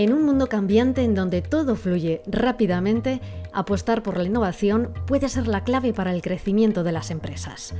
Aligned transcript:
En 0.00 0.14
un 0.14 0.24
mundo 0.24 0.46
cambiante 0.46 1.02
en 1.02 1.14
donde 1.14 1.42
todo 1.42 1.76
fluye 1.76 2.22
rápidamente, 2.24 3.20
apostar 3.52 4.02
por 4.02 4.16
la 4.16 4.24
innovación 4.24 4.94
puede 5.06 5.28
ser 5.28 5.46
la 5.46 5.62
clave 5.62 5.92
para 5.92 6.14
el 6.14 6.22
crecimiento 6.22 6.82
de 6.84 6.92
las 6.92 7.10
empresas. 7.10 7.74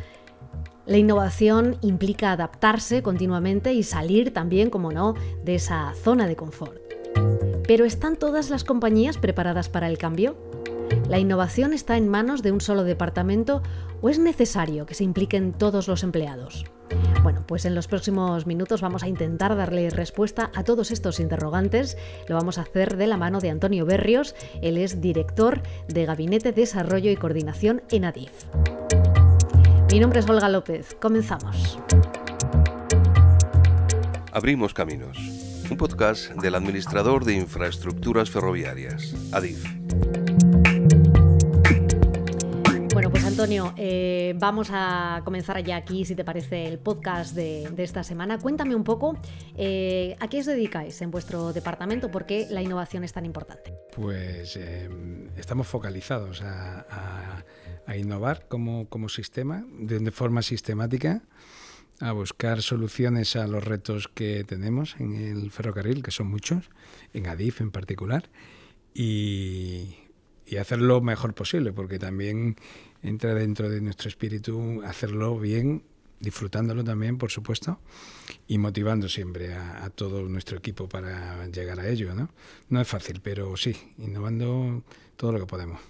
La 0.85 0.99
innovación 0.99 1.79
implica 1.81 2.33
adaptarse 2.33 3.03
continuamente 3.03 3.73
y 3.73 3.85
salir 3.85 4.35
también, 4.35 4.69
como 4.69 4.93
no, 4.93 5.15
de 5.45 5.55
esa 5.55 5.95
zona 5.95 6.27
de 6.27 6.37
confort. 6.37 6.79
Pero 7.67 7.87
¿están 7.87 8.17
todas 8.17 8.51
las 8.51 8.65
compañías 8.65 9.17
preparadas 9.17 9.71
para 9.71 9.89
el 9.89 9.97
cambio? 9.97 10.37
¿La 11.09 11.19
innovación 11.19 11.73
está 11.73 11.97
en 11.97 12.09
manos 12.09 12.43
de 12.43 12.53
un 12.53 12.61
solo 12.61 12.85
departamento 12.85 13.63
o 14.01 14.09
es 14.09 14.19
necesario 14.19 14.87
que 14.87 14.95
se 14.95 15.05
impliquen 15.05 15.53
todos 15.53 15.89
los 15.89 16.03
empleados? 16.03 16.65
Bueno, 17.23 17.45
pues 17.47 17.65
en 17.65 17.75
los 17.75 17.89
próximos 17.89 18.47
minutos 18.47 18.81
vamos 18.81 19.03
a 19.03 19.09
intentar 19.09 19.57
darle 19.57 19.91
respuesta 19.91 20.51
a 20.55 20.65
todos 20.65 20.91
estos 20.91 21.21
interrogantes. 21.21 21.97
Lo 22.29 22.37
vamos 22.37 22.59
a 22.59 22.63
hacer 22.63 22.97
de 22.97 23.07
la 23.07 23.17
mano 23.17 23.41
de 23.41 23.51
Antonio 23.51 23.85
Berrios, 23.85 24.35
él 24.63 24.77
es 24.79 25.01
director 25.01 25.63
de 25.89 26.07
Gabinete 26.07 26.53
de 26.53 26.61
Desarrollo 26.61 27.11
y 27.11 27.17
Coordinación 27.17 27.83
en 27.91 28.05
ADIF. 28.05 28.33
Mi 29.91 29.99
nombre 29.99 30.21
es 30.21 30.29
Olga 30.29 30.49
López, 30.49 30.97
comenzamos. 31.01 31.79
Abrimos 34.33 34.73
Caminos, 34.73 35.19
un 35.69 35.77
podcast 35.77 36.31
del 36.35 36.55
administrador 36.55 37.25
de 37.25 37.35
infraestructuras 37.35 38.31
ferroviarias, 38.31 39.15
ADIF. 39.33 40.20
Antonio, 43.41 43.73
eh, 43.79 44.35
vamos 44.37 44.69
a 44.71 45.23
comenzar 45.25 45.65
ya 45.65 45.77
aquí, 45.77 46.05
si 46.05 46.15
te 46.15 46.27
parece, 46.27 46.67
el 46.67 46.79
podcast 46.79 47.35
de, 47.35 47.73
esta 47.79 48.05
semana. 48.05 48.39
Cuéntame 48.39 48.75
un 48.75 48.85
poco 48.85 49.19
eh, 49.57 50.15
a 50.21 50.29
qué 50.29 50.41
os 50.41 50.45
dedicáis 50.45 51.01
en 51.01 51.11
vuestro 51.11 51.55
departamento, 51.55 52.11
por 52.11 52.27
qué 52.27 52.49
la 52.51 52.61
innovación 52.61 53.03
es 53.03 53.15
tan 53.15 53.25
importante. 53.25 53.73
Pues 53.97 54.57
em, 54.57 55.31
estamos 55.39 55.67
focalizados 55.69 56.43
a, 56.43 57.43
innovar 57.97 58.47
como, 58.47 59.09
sistema, 59.09 59.65
de, 59.73 60.11
forma 60.11 60.43
sistemática 60.43 61.23
a 61.99 62.13
buscar 62.13 62.61
soluciones 62.61 63.37
a 63.37 63.47
los 63.47 63.65
retos 63.65 64.09
que 64.09 64.45
tenemos 64.45 64.97
en 64.99 65.15
el 65.15 65.51
ferrocarril, 65.51 66.03
que 66.03 66.11
son 66.11 66.27
muchos, 66.27 66.69
en 67.15 67.27
ADIF 67.27 67.63
en 67.63 67.71
particular, 67.71 68.29
y, 68.93 69.97
y 70.45 70.57
hacerlo 70.59 70.97
lo 70.97 71.01
mejor 71.01 71.33
posible, 71.33 71.73
porque 71.73 71.99
también 71.99 72.57
entra 73.03 73.35
dentro 73.35 73.69
de 73.69 73.81
nuestro 73.81 74.09
espíritu 74.09 74.83
hacerlo 74.85 75.39
bien, 75.39 75.83
disfrutándolo 76.21 76.85
también, 76.85 77.17
por 77.19 77.31
supuesto, 77.31 77.81
y 78.47 78.59
motivando 78.59 79.09
siempre 79.09 79.55
a, 79.55 79.89
todo 79.91 80.29
nuestro 80.29 80.59
equipo 80.59 80.89
para 80.89 81.47
llegar 81.49 81.81
a 81.81 81.89
ello. 81.89 82.15
¿no? 82.15 82.31
no 82.69 82.81
es 82.81 82.89
fácil, 82.89 83.21
pero 83.23 83.57
sí, 83.57 83.75
innovando 83.99 84.83
todo 85.17 85.33
lo 85.33 85.41
que 85.41 85.47
podemos. 85.47 85.81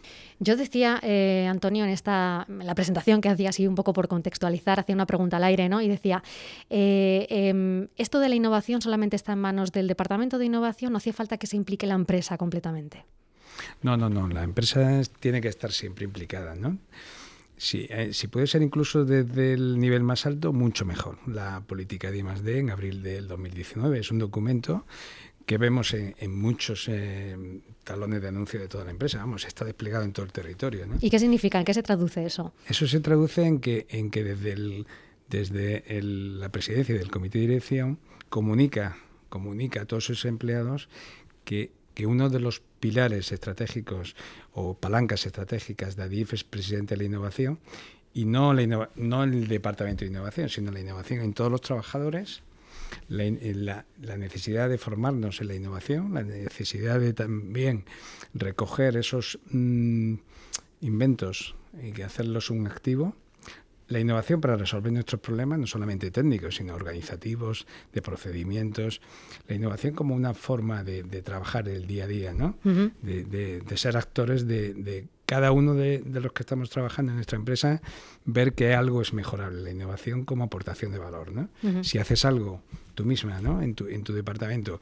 Yo 0.40 0.56
decía, 0.56 0.98
eh, 1.02 1.46
Antonio, 1.48 1.84
en 1.84 1.90
esta 1.90 2.46
la 2.48 2.74
presentación 2.74 3.20
que 3.20 3.28
hacía 3.28 3.50
así 3.50 3.66
un 3.66 3.74
poco 3.74 3.92
por 3.92 4.08
contextualizar, 4.08 4.80
hacía 4.80 4.94
una 4.94 5.06
pregunta 5.06 5.36
al 5.36 5.44
aire, 5.44 5.68
¿no? 5.68 5.82
Y 5.82 5.88
decía, 5.88 6.22
eh, 6.70 7.26
em, 7.28 7.88
esto 7.96 8.20
de 8.20 8.28
la 8.28 8.34
innovación 8.34 8.80
solamente 8.80 9.16
está 9.16 9.34
en 9.34 9.40
manos 9.40 9.70
del 9.70 9.86
departamento 9.86 10.38
de 10.38 10.46
innovación, 10.46 10.92
no 10.92 10.98
hacía 10.98 11.12
falta 11.12 11.36
que 11.36 11.46
se 11.46 11.56
implique 11.56 11.86
la 11.86 11.94
empresa 11.94 12.38
completamente. 12.38 13.04
No, 13.82 13.96
no, 13.96 14.08
no. 14.08 14.28
La 14.28 14.42
empresa 14.42 15.00
tiene 15.20 15.40
que 15.40 15.48
estar 15.48 15.72
siempre 15.72 16.04
implicada, 16.04 16.54
¿no? 16.54 16.78
Sí, 17.56 17.86
eh, 17.90 18.14
si 18.14 18.28
puede 18.28 18.46
ser 18.46 18.62
incluso 18.62 19.04
desde 19.04 19.52
el 19.52 19.78
nivel 19.78 20.02
más 20.02 20.24
alto, 20.24 20.52
mucho 20.52 20.86
mejor. 20.86 21.18
La 21.28 21.60
política 21.60 22.10
de 22.10 22.18
I+.D. 22.18 22.58
en 22.58 22.70
abril 22.70 23.02
del 23.02 23.28
2019 23.28 23.98
es 23.98 24.10
un 24.10 24.18
documento 24.18 24.86
que 25.44 25.58
vemos 25.58 25.92
en, 25.94 26.32
muchos 26.32 26.88
eh, 26.88 27.60
talones 27.84 28.22
de 28.22 28.28
anuncio 28.28 28.60
de 28.60 28.68
toda 28.68 28.84
la 28.84 28.92
empresa. 28.92 29.18
Vamos, 29.18 29.44
está 29.44 29.64
desplegado 29.64 30.04
en 30.04 30.12
todo 30.12 30.24
el 30.24 30.32
territorio. 30.32 30.86
¿no? 30.86 30.96
¿Y 31.00 31.10
qué 31.10 31.18
significa? 31.18 31.58
¿En 31.58 31.64
qué 31.64 31.74
se 31.74 31.82
traduce 31.82 32.24
eso? 32.24 32.54
Eso 32.66 32.86
se 32.86 33.00
traduce 33.00 33.44
en 33.44 33.60
que, 33.60 33.86
en 33.90 34.10
que 34.10 34.24
desde, 34.24 34.52
el, 34.52 34.86
desde 35.28 35.98
el, 35.98 36.38
la 36.40 36.50
presidencia 36.50 36.94
del 36.94 37.10
comité 37.10 37.40
de 37.40 37.48
dirección 37.48 37.98
comunica, 38.28 38.96
comunica 39.28 39.82
a 39.82 39.84
todos 39.86 40.04
sus 40.04 40.24
empleados 40.24 40.88
que 41.44 41.72
que 42.00 42.06
uno 42.06 42.30
de 42.30 42.40
los 42.40 42.62
pilares 42.80 43.30
estratégicos 43.30 44.16
o 44.54 44.72
palancas 44.72 45.26
estratégicas 45.26 45.96
de 45.96 46.04
ADIF 46.04 46.32
es 46.32 46.44
presidente 46.44 46.94
de 46.94 46.98
la 47.00 47.04
innovación 47.04 47.58
y 48.14 48.24
no, 48.24 48.52
el 48.52 49.48
departamento 49.48 50.06
de 50.06 50.10
innovación, 50.10 50.48
sino 50.48 50.72
la 50.72 50.80
innovación 50.80 51.20
en 51.20 51.34
todos 51.34 51.50
los 51.52 51.60
trabajadores, 51.60 52.40
la, 53.08 53.84
necesidad 54.16 54.70
de 54.70 54.78
formarnos 54.78 55.42
en 55.42 55.48
la 55.48 55.54
innovación, 55.56 56.14
la 56.14 56.22
necesidad 56.22 56.98
de 57.00 57.12
también 57.12 57.84
recoger 58.32 58.96
esos 58.96 59.38
mm, 59.50 60.14
inventos 60.80 61.54
y 61.82 62.00
hacerlos 62.00 62.48
un 62.48 62.66
activo 62.66 63.14
la 63.90 63.98
innovación 63.98 64.40
para 64.40 64.56
resolver 64.56 64.92
nuestros 64.92 65.20
problemas, 65.20 65.58
no 65.58 65.66
solamente 65.66 66.10
técnicos, 66.10 66.56
sino 66.56 66.74
organizativos, 66.74 67.66
de 67.92 68.00
procedimientos, 68.00 69.00
la 69.48 69.56
innovación 69.56 69.94
como 69.94 70.14
una 70.14 70.32
forma 70.32 70.84
de, 70.84 71.02
trabajar 71.22 71.68
el 71.68 71.86
día 71.86 72.04
a 72.04 72.06
día, 72.06 72.32
¿no? 72.32 72.56
de, 72.62 73.62
ser 73.74 73.96
actores 73.96 74.46
de, 74.46 75.08
cada 75.26 75.50
uno 75.50 75.74
de, 75.74 76.02
los 76.06 76.32
que 76.32 76.42
estamos 76.44 76.70
trabajando 76.70 77.10
en 77.10 77.16
nuestra 77.16 77.36
empresa, 77.36 77.82
ver 78.24 78.52
que 78.54 78.74
algo 78.74 79.02
es 79.02 79.12
mejorable, 79.12 79.60
la 79.60 79.70
innovación 79.70 80.24
como 80.24 80.44
aportación 80.44 80.92
de 80.92 80.98
valor. 80.98 81.32
¿no? 81.32 81.48
Si 81.82 81.98
haces 81.98 82.24
algo 82.24 82.62
tú 82.94 83.04
misma 83.04 83.40
¿no? 83.40 83.60
en, 83.60 83.74
tu, 83.74 83.88
en 83.88 84.04
tu 84.04 84.12
departamento 84.12 84.80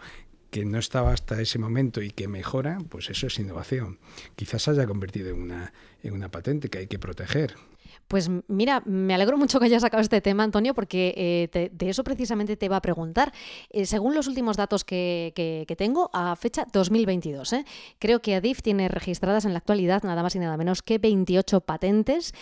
que 0.50 0.64
no 0.64 0.78
estaba 0.78 1.12
hasta 1.12 1.40
ese 1.40 1.58
momento 1.58 2.02
y 2.02 2.10
que 2.10 2.28
mejora, 2.28 2.78
pues 2.88 3.10
eso 3.10 3.26
es 3.26 3.38
innovación. 3.38 3.98
Quizás 4.36 4.68
haya 4.68 4.86
convertido 4.86 5.30
en 5.30 5.42
una, 5.42 5.72
en 6.02 6.14
una 6.14 6.30
patente 6.30 6.68
que 6.68 6.78
hay 6.78 6.86
que 6.86 6.98
proteger. 6.98 7.54
Pues 8.08 8.30
mira, 8.48 8.82
me 8.86 9.14
alegro 9.14 9.36
mucho 9.36 9.60
que 9.60 9.66
hayas 9.66 9.82
sacado 9.82 10.00
este 10.00 10.22
tema, 10.22 10.42
Antonio, 10.42 10.72
porque 10.72 11.12
eh, 11.52 11.70
de 11.70 11.90
eso 11.90 12.02
precisamente 12.02 12.56
te 12.56 12.64
iba 12.64 12.76
a 12.76 12.80
preguntar. 12.80 13.34
Eh, 13.68 13.84
según 13.84 14.14
los 14.14 14.26
últimos 14.26 14.56
datos 14.56 14.82
que, 14.82 15.66
tengo, 15.76 16.08
a 16.14 16.34
fecha 16.34 16.66
2022, 16.72 17.52
¿eh? 17.52 17.64
creo 17.98 18.20
que 18.20 18.34
ADIF 18.34 18.62
tiene 18.62 18.88
registradas 18.88 19.44
en 19.44 19.52
la 19.52 19.58
actualidad 19.58 20.02
nada 20.04 20.22
más 20.22 20.34
y 20.34 20.38
nada 20.38 20.56
menos 20.56 20.82
que 20.82 20.96
28 20.96 21.60
patentes. 21.60 22.32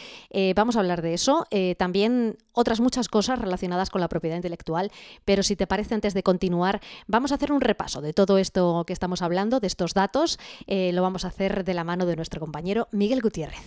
vamos 0.55 0.77
a 0.77 0.81
hablar 0.81 1.03
de 1.03 1.15
eso. 1.15 1.47
también 1.77 2.37
otras 2.53 2.81
muchas 2.81 3.09
cosas 3.09 3.41
relacionadas 3.41 3.91
con 3.91 4.01
la 4.01 4.09
propiedad 4.09 4.37
intelectual, 4.37 4.93
pero 5.25 5.43
si 5.43 5.57
te 5.57 5.67
parece, 5.67 5.95
antes 5.95 6.15
de 6.15 6.23
continuar, 6.23 6.81
vamos 7.09 7.33
a 7.33 7.35
hacer 7.35 7.51
un 7.51 7.61
repaso 7.61 8.01
de 8.01 8.13
todo 8.13 8.39
esto 8.39 8.85
que 8.87 8.93
estamos 8.93 9.21
hablando, 9.21 9.59
de 9.59 9.67
estos 9.67 9.95
datos. 9.95 10.39
lo 10.69 11.03
vamos 11.03 11.25
a 11.25 11.29
hacer 11.29 11.65
de 11.65 11.75
la 11.75 11.83
mano 11.83 12.07
de 12.07 12.15
nuestro 12.15 12.39
compañero 12.39 12.87
Miguel 12.93 13.21
Gutiérrez. 13.21 13.65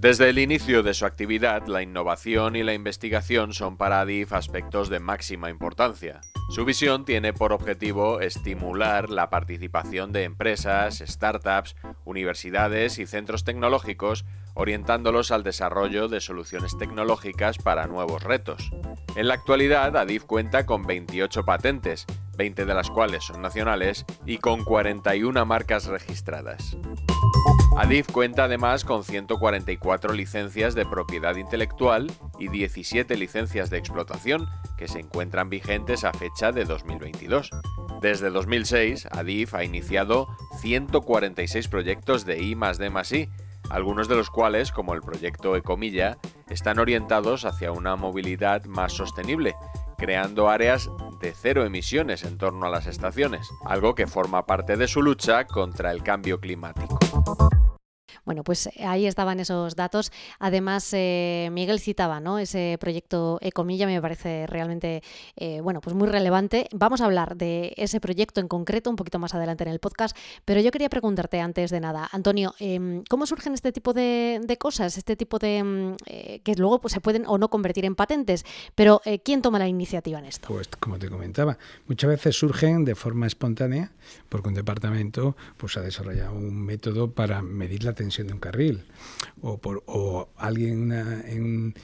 Desde 0.00 0.30
el 0.30 0.38
inicio 0.38 0.82
de 0.82 0.94
su 0.94 1.04
actividad, 1.04 1.66
la 1.66 1.82
innovación 1.82 2.56
y 2.56 2.62
la 2.62 2.72
investigación 2.72 3.52
son 3.52 3.76
para 3.76 4.00
ADIF 4.00 4.32
aspectos 4.32 4.88
de 4.88 4.98
máxima 4.98 5.50
importancia. 5.50 6.22
Su 6.48 6.64
visión 6.64 7.04
tiene 7.04 7.34
por 7.34 7.52
objetivo 7.52 8.22
estimular 8.22 9.10
la 9.10 9.28
participación 9.28 10.10
de 10.12 10.24
empresas, 10.24 11.04
startups, 11.06 11.76
universidades 12.06 12.98
y 12.98 13.04
centros 13.04 13.44
tecnológicos, 13.44 14.24
orientándolos 14.54 15.32
al 15.32 15.42
desarrollo 15.42 16.08
de 16.08 16.22
soluciones 16.22 16.78
tecnológicas 16.78 17.58
para 17.58 17.86
nuevos 17.86 18.22
retos. 18.22 18.70
En 19.16 19.28
la 19.28 19.34
actualidad, 19.34 19.94
ADIF 19.98 20.24
cuenta 20.24 20.64
con 20.64 20.86
28 20.86 21.44
patentes, 21.44 22.06
20 22.40 22.64
de 22.64 22.72
las 22.72 22.88
cuales 22.88 23.24
son 23.24 23.42
nacionales, 23.42 24.06
y 24.24 24.38
con 24.38 24.64
41 24.64 25.44
marcas 25.44 25.84
registradas. 25.84 26.74
Adif 27.76 28.10
cuenta 28.10 28.44
además 28.44 28.86
con 28.86 29.04
144 29.04 30.14
licencias 30.14 30.74
de 30.74 30.86
propiedad 30.86 31.36
intelectual 31.36 32.10
y 32.38 32.48
17 32.48 33.14
licencias 33.18 33.68
de 33.68 33.76
explotación 33.76 34.48
que 34.78 34.88
se 34.88 35.00
encuentran 35.00 35.50
vigentes 35.50 36.04
a 36.04 36.14
fecha 36.14 36.50
de 36.50 36.64
2022. 36.64 37.50
Desde 38.00 38.30
2006, 38.30 39.08
Adif 39.10 39.54
ha 39.54 39.62
iniciado 39.62 40.26
146 40.62 41.68
proyectos 41.68 42.24
de 42.24 42.42
I 42.42 42.54
D 42.54 42.86
I, 43.12 43.28
algunos 43.68 44.08
de 44.08 44.16
los 44.16 44.30
cuales, 44.30 44.72
como 44.72 44.94
el 44.94 45.02
proyecto 45.02 45.56
Ecomilla, 45.56 46.16
están 46.48 46.78
orientados 46.78 47.44
hacia 47.44 47.70
una 47.70 47.96
movilidad 47.96 48.64
más 48.64 48.94
sostenible, 48.94 49.54
creando 50.00 50.48
áreas 50.48 50.90
de 51.20 51.34
cero 51.34 51.66
emisiones 51.66 52.24
en 52.24 52.38
torno 52.38 52.64
a 52.64 52.70
las 52.70 52.86
estaciones, 52.86 53.50
algo 53.66 53.94
que 53.94 54.06
forma 54.06 54.46
parte 54.46 54.78
de 54.78 54.88
su 54.88 55.02
lucha 55.02 55.46
contra 55.46 55.92
el 55.92 56.02
cambio 56.02 56.40
climático. 56.40 56.99
Bueno, 58.24 58.44
pues 58.44 58.68
ahí 58.80 59.06
estaban 59.06 59.40
esos 59.40 59.76
datos. 59.76 60.12
Además, 60.38 60.88
eh, 60.92 61.48
Miguel 61.52 61.80
citaba 61.80 62.20
¿no? 62.20 62.38
ese 62.38 62.76
proyecto 62.80 63.38
Ecomilla, 63.40 63.86
me 63.86 64.00
parece 64.00 64.46
realmente 64.46 65.02
eh, 65.36 65.60
bueno, 65.60 65.80
pues 65.80 65.96
muy 65.96 66.08
relevante. 66.08 66.68
Vamos 66.72 67.00
a 67.00 67.06
hablar 67.06 67.36
de 67.36 67.72
ese 67.76 68.00
proyecto 68.00 68.40
en 68.40 68.48
concreto 68.48 68.90
un 68.90 68.96
poquito 68.96 69.18
más 69.18 69.34
adelante 69.34 69.64
en 69.64 69.70
el 69.70 69.78
podcast, 69.78 70.16
pero 70.44 70.60
yo 70.60 70.70
quería 70.70 70.88
preguntarte 70.88 71.40
antes 71.40 71.70
de 71.70 71.80
nada, 71.80 72.08
Antonio, 72.12 72.54
em, 72.58 73.02
¿cómo 73.08 73.26
surgen 73.26 73.54
este 73.54 73.72
tipo 73.72 73.92
de, 73.92 74.40
cosas, 74.58 74.98
este 74.98 75.16
tipo 75.16 75.38
de 75.38 75.62
mm, 75.62 75.96
eh, 76.06 76.40
que 76.44 76.54
luego 76.54 76.80
pues, 76.80 76.92
se 76.92 77.00
pueden 77.00 77.24
o 77.26 77.38
no 77.38 77.48
convertir 77.48 77.84
en 77.84 77.94
patentes? 77.94 78.44
Pero 78.74 79.00
¿quién 79.24 79.42
toma 79.42 79.58
la 79.58 79.68
iniciativa 79.68 80.18
en 80.18 80.26
esto? 80.26 80.48
Pues 80.48 80.68
como 80.68 80.98
te 80.98 81.08
comentaba, 81.08 81.58
muchas 81.86 82.10
veces 82.10 82.36
surgen 82.36 82.84
de 82.84 82.94
forma 82.94 83.26
espontánea 83.26 83.92
porque 84.28 84.48
un 84.48 84.54
departamento 84.54 85.36
pues 85.56 85.76
ha 85.76 85.80
desarrollado 85.80 86.32
un 86.32 86.64
método 86.64 87.12
para 87.12 87.42
medir 87.42 87.84
la 87.84 87.92
tensión 87.92 88.09
de 88.18 88.32
un 88.32 88.40
carril 88.40 88.84
o, 89.40 89.58
por, 89.58 89.82
o 89.86 90.28
alguien 90.36 90.92
en, 90.92 91.74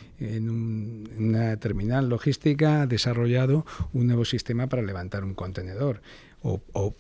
una 1.19 1.57
terminal 1.59 2.09
logística 2.09 2.83
ha 2.83 2.87
desarrollado 2.87 3.65
un 3.93 4.07
nuevo 4.07 4.25
sistema 4.25 4.67
para 4.69 4.83
levantar 4.83 5.25
un 5.25 5.35
contenedor 5.35 6.03
o, 6.43 6.61
o 6.73 6.95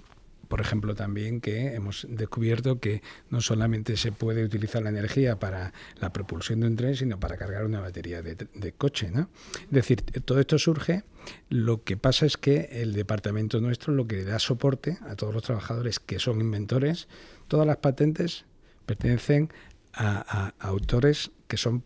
por 0.49 0.61
ejemplo, 0.61 0.95
también 0.95 1.41
que 1.41 1.75
hemos 1.75 2.07
descubierto 2.09 2.79
que 2.79 3.03
no 3.31 3.41
solamente 3.41 3.97
se 3.97 4.13
puede 4.13 4.45
utilizar 4.45 4.83
la 4.83 4.91
energía 4.91 5.39
para 5.39 5.73
la 6.01 6.13
propulsión 6.13 6.61
de 6.61 6.67
un 6.69 6.77
tren, 6.77 6.97
sino 6.97 7.19
para 7.19 7.37
cargar 7.37 7.65
una 7.65 7.81
batería 7.81 8.23
de, 8.23 8.73
coche. 8.73 9.11
¿no? 9.11 9.29
Es 9.65 9.71
decir, 9.71 10.03
todo 10.03 10.41
esto 10.41 10.59
surge. 10.59 11.05
Lo 11.49 11.83
que 11.83 11.97
pasa 11.97 12.27
es 12.27 12.37
que 12.37 12.69
el 12.71 12.93
departamento 12.93 13.61
nuestro 13.61 13.93
lo 13.93 14.07
que 14.07 14.25
da 14.25 14.39
soporte 14.39 14.99
a 15.09 15.17
todos 15.17 15.35
los 15.35 15.43
trabajadores 15.43 15.99
que 15.99 16.19
son 16.19 16.41
inventores, 16.41 17.09
todas 17.49 17.67
las 17.67 17.79
patentes 17.79 18.45
pertenecen 18.87 19.53
a, 19.93 20.55
autores 20.59 21.31
que 21.49 21.57
son 21.57 21.85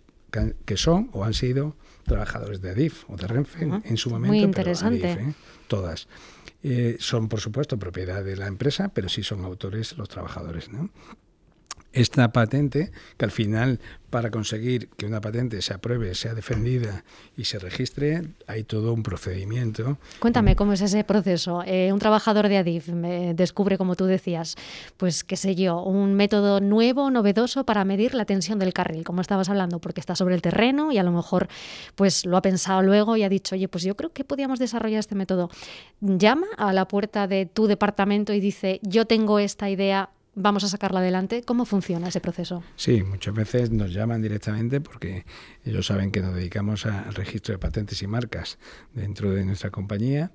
que 0.64 0.76
son 0.76 1.10
o 1.12 1.24
han 1.24 1.34
sido 1.34 1.74
trabajadores 2.04 2.60
de 2.60 2.70
ADIF 2.70 3.04
o 3.08 3.16
de 3.16 3.26
Renfe 3.26 3.62
en 3.62 3.96
su 3.96 4.10
momento. 4.10 4.32
Muy 4.32 4.42
interesante. 4.42 5.10
¿eh? 5.10 5.34
todas. 5.66 6.06
Eh, 6.62 6.96
son, 7.00 7.28
por 7.28 7.40
supuesto, 7.40 7.78
propiedad 7.78 8.22
de 8.22 8.36
la 8.36 8.46
empresa, 8.46 8.90
pero 8.94 9.08
sí 9.08 9.22
son 9.22 9.44
autores 9.44 9.96
los 9.96 10.08
trabajadores. 10.08 10.70
¿no? 10.70 10.90
Esta 11.92 12.32
patente, 12.32 12.92
que 13.16 13.24
al 13.24 13.30
final 13.30 13.80
para 14.10 14.30
conseguir 14.30 14.88
que 14.96 15.06
una 15.06 15.20
patente 15.20 15.62
se 15.62 15.72
apruebe, 15.72 16.14
sea 16.14 16.34
defendida 16.34 17.04
y 17.36 17.44
se 17.44 17.58
registre, 17.58 18.22
hay 18.46 18.64
todo 18.64 18.92
un 18.92 19.02
procedimiento. 19.02 19.98
Cuéntame 20.18 20.56
cómo 20.56 20.72
es 20.72 20.80
ese 20.80 21.04
proceso. 21.04 21.62
Eh, 21.64 21.92
un 21.92 22.00
trabajador 22.00 22.48
de 22.48 22.58
Adif 22.58 22.88
descubre, 22.88 23.78
como 23.78 23.94
tú 23.94 24.06
decías, 24.06 24.56
pues 24.96 25.22
qué 25.22 25.36
sé 25.36 25.54
yo, 25.54 25.82
un 25.82 26.14
método 26.14 26.60
nuevo, 26.60 27.10
novedoso 27.10 27.64
para 27.64 27.84
medir 27.84 28.14
la 28.14 28.24
tensión 28.24 28.58
del 28.58 28.72
carril, 28.72 29.04
como 29.04 29.20
estabas 29.20 29.48
hablando, 29.48 29.78
porque 29.78 30.00
está 30.00 30.16
sobre 30.16 30.34
el 30.34 30.42
terreno 30.42 30.90
y 30.90 30.98
a 30.98 31.04
lo 31.04 31.12
mejor 31.12 31.48
pues 31.94 32.26
lo 32.26 32.36
ha 32.36 32.42
pensado 32.42 32.82
luego 32.82 33.16
y 33.16 33.22
ha 33.22 33.28
dicho, 33.28 33.54
oye, 33.54 33.68
pues 33.68 33.84
yo 33.84 33.96
creo 33.96 34.12
que 34.12 34.24
podíamos 34.24 34.58
desarrollar 34.58 34.98
este 34.98 35.14
método. 35.14 35.50
Llama 36.00 36.48
a 36.56 36.72
la 36.72 36.88
puerta 36.88 37.28
de 37.28 37.46
tu 37.46 37.68
departamento 37.68 38.32
y 38.32 38.40
dice, 38.40 38.80
yo 38.82 39.06
tengo 39.06 39.38
esta 39.38 39.70
idea, 39.70 40.10
vamos 40.40 40.64
a 40.64 40.68
sacarla 40.68 41.00
adelante. 41.00 41.42
¿Cómo 41.44 41.64
funciona 41.64 42.08
ese 42.08 42.20
proceso? 42.20 42.62
Sí, 42.76 43.02
muchas 43.02 43.34
veces 43.34 43.70
nos 43.70 43.92
llaman 43.92 44.22
directamente 44.22 44.80
porque 44.80 45.24
ellos 45.64 45.86
saben 45.86 46.10
que 46.10 46.20
nos 46.20 46.34
dedicamos 46.34 46.86
al 46.86 47.14
registro 47.14 47.52
de 47.52 47.58
patentes 47.58 48.02
y 48.02 48.06
marcas 48.06 48.58
dentro 48.94 49.30
de 49.30 49.44
nuestra 49.44 49.70
compañía, 49.70 50.32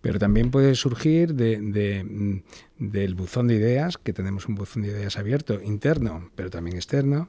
pero 0.00 0.18
también 0.18 0.50
puede 0.50 0.74
surgir 0.74 1.34
de, 1.34 2.04
mm, 2.04 2.42
del 2.78 3.14
buzón 3.14 3.48
de 3.48 3.54
ideas, 3.54 3.96
que 3.98 4.12
tenemos 4.12 4.46
un 4.48 4.56
buzón 4.56 4.82
de 4.82 4.88
ideas 4.88 5.16
abierto, 5.16 5.60
interno, 5.62 6.30
pero 6.34 6.50
también 6.50 6.76
externo, 6.76 7.28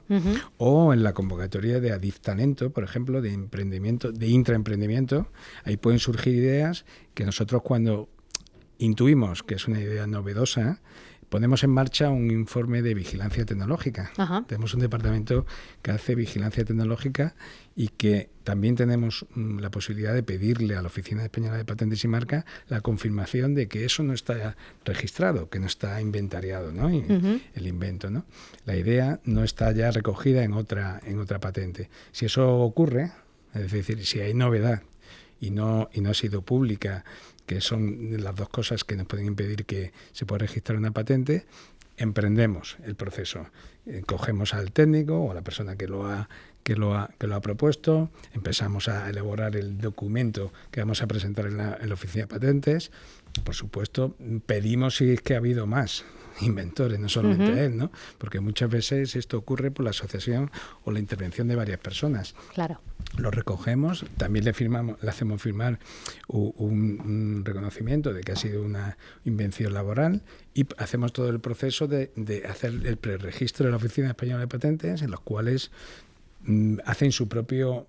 o 0.58 0.92
en 0.92 1.02
la 1.02 1.14
convocatoria 1.14 1.80
de 1.80 1.92
Adif 1.92 2.20
Talento, 2.20 2.70
por 2.70 2.84
ejemplo, 2.84 3.22
de 3.22 3.32
emprendimiento, 3.32 4.12
de 4.12 4.26
intraemprendimiento. 4.26 5.28
Ahí 5.64 5.76
pueden 5.76 6.00
surgir 6.00 6.34
ideas 6.34 6.84
que 7.14 7.24
nosotros 7.24 7.62
cuando 7.62 8.08
intuimos 8.78 9.42
que 9.42 9.54
es 9.54 9.68
una 9.68 9.80
idea 9.80 10.06
novedosa, 10.06 10.80
ponemos 11.28 11.64
en 11.64 11.70
marcha 11.70 12.10
un 12.10 12.30
informe 12.30 12.82
de 12.82 12.94
vigilancia 12.94 13.44
tecnológica. 13.44 14.12
Tenemos 14.46 14.74
un 14.74 14.80
departamento 14.80 15.46
que 15.82 15.90
hace 15.90 16.14
vigilancia 16.14 16.64
tecnológica 16.64 17.34
y 17.74 17.88
que 17.88 18.30
también 18.44 18.76
tenemos 18.76 19.26
mm, 19.34 19.58
la 19.58 19.70
posibilidad 19.70 20.14
de 20.14 20.22
pedirle 20.22 20.76
a 20.76 20.82
la 20.82 20.88
Oficina 20.88 21.24
Española 21.24 21.56
de 21.56 21.64
Patentes 21.64 22.02
y 22.04 22.08
Marca 22.08 22.46
la 22.68 22.80
confirmación 22.80 23.54
de 23.54 23.68
que 23.68 23.84
eso 23.84 24.02
no 24.02 24.14
está 24.14 24.56
registrado, 24.84 25.50
que 25.50 25.58
no 25.58 25.66
está 25.66 26.00
inventariado, 26.00 26.72
¿no? 26.72 26.88
El 26.88 27.66
invento, 27.66 28.10
¿no? 28.10 28.24
La 28.64 28.76
idea 28.76 29.20
no 29.24 29.44
está 29.44 29.72
ya 29.72 29.90
recogida 29.90 30.44
en 30.44 30.52
otra, 30.52 31.00
en 31.04 31.18
otra 31.18 31.40
patente. 31.40 31.90
Si 32.12 32.26
eso 32.26 32.58
ocurre, 32.60 33.12
es 33.52 33.72
decir, 33.72 34.04
si 34.06 34.20
hay 34.20 34.32
novedad 34.32 34.82
y 35.40 35.50
no, 35.50 35.90
y 35.92 36.00
no 36.00 36.10
ha 36.10 36.14
sido 36.14 36.42
pública 36.42 37.04
que 37.46 37.60
son 37.60 38.22
las 38.22 38.34
dos 38.34 38.48
cosas 38.48 38.84
que 38.84 38.96
nos 38.96 39.06
pueden 39.06 39.26
impedir 39.26 39.64
que 39.64 39.92
se 40.12 40.26
pueda 40.26 40.40
registrar 40.40 40.76
una 40.76 40.90
patente, 40.90 41.46
emprendemos 41.96 42.76
el 42.84 42.94
proceso. 42.94 43.46
Eh, 43.86 44.02
cogemos 44.04 44.52
al 44.52 44.72
técnico 44.72 45.18
o 45.18 45.30
a 45.30 45.34
la 45.34 45.42
persona 45.42 45.76
que 45.76 45.86
lo 45.86 46.06
ha 46.06 46.28
que 46.62 46.74
lo 46.74 46.94
ha, 46.94 47.10
que 47.16 47.28
lo 47.28 47.36
ha 47.36 47.40
propuesto, 47.40 48.10
empezamos 48.32 48.88
a 48.88 49.08
elaborar 49.08 49.54
el 49.54 49.78
documento 49.78 50.52
que 50.72 50.80
vamos 50.80 51.00
a 51.00 51.06
presentar 51.06 51.46
en 51.46 51.58
la, 51.58 51.78
en 51.80 51.88
la 51.88 51.94
oficina 51.94 52.24
de 52.24 52.26
patentes. 52.26 52.90
Por 53.44 53.54
supuesto, 53.54 54.16
pedimos 54.46 54.96
si 54.96 55.12
es 55.12 55.22
que 55.22 55.34
ha 55.34 55.36
habido 55.36 55.68
más 55.68 56.04
inventores, 56.40 56.98
no 56.98 57.08
solamente 57.08 57.64
él, 57.64 57.76
¿no? 57.76 57.90
Porque 58.18 58.40
muchas 58.40 58.70
veces 58.70 59.16
esto 59.16 59.38
ocurre 59.38 59.70
por 59.70 59.84
la 59.84 59.90
asociación 59.90 60.50
o 60.84 60.92
la 60.92 60.98
intervención 60.98 61.48
de 61.48 61.56
varias 61.56 61.78
personas. 61.78 62.34
Claro. 62.54 62.80
Lo 63.16 63.30
recogemos, 63.30 64.04
también 64.16 64.44
le 64.44 64.52
firmamos, 64.52 65.02
le 65.02 65.08
hacemos 65.08 65.40
firmar 65.40 65.78
un, 66.28 67.42
reconocimiento 67.44 68.12
de 68.12 68.22
que 68.22 68.32
ha 68.32 68.36
sido 68.36 68.62
una 68.62 68.98
invención 69.24 69.72
laboral 69.72 70.22
y 70.54 70.66
hacemos 70.76 71.12
todo 71.12 71.28
el 71.28 71.40
proceso 71.40 71.86
de, 71.86 72.10
hacer 72.48 72.74
el 72.84 72.96
preregistro 72.96 73.66
de 73.66 73.70
la 73.70 73.76
Oficina 73.76 74.08
Española 74.08 74.40
de 74.40 74.48
Patentes, 74.48 75.02
en 75.02 75.10
los 75.10 75.20
cuales 75.20 75.70
mm, 76.42 76.78
hacen 76.84 77.12
su 77.12 77.28
propio 77.28 77.86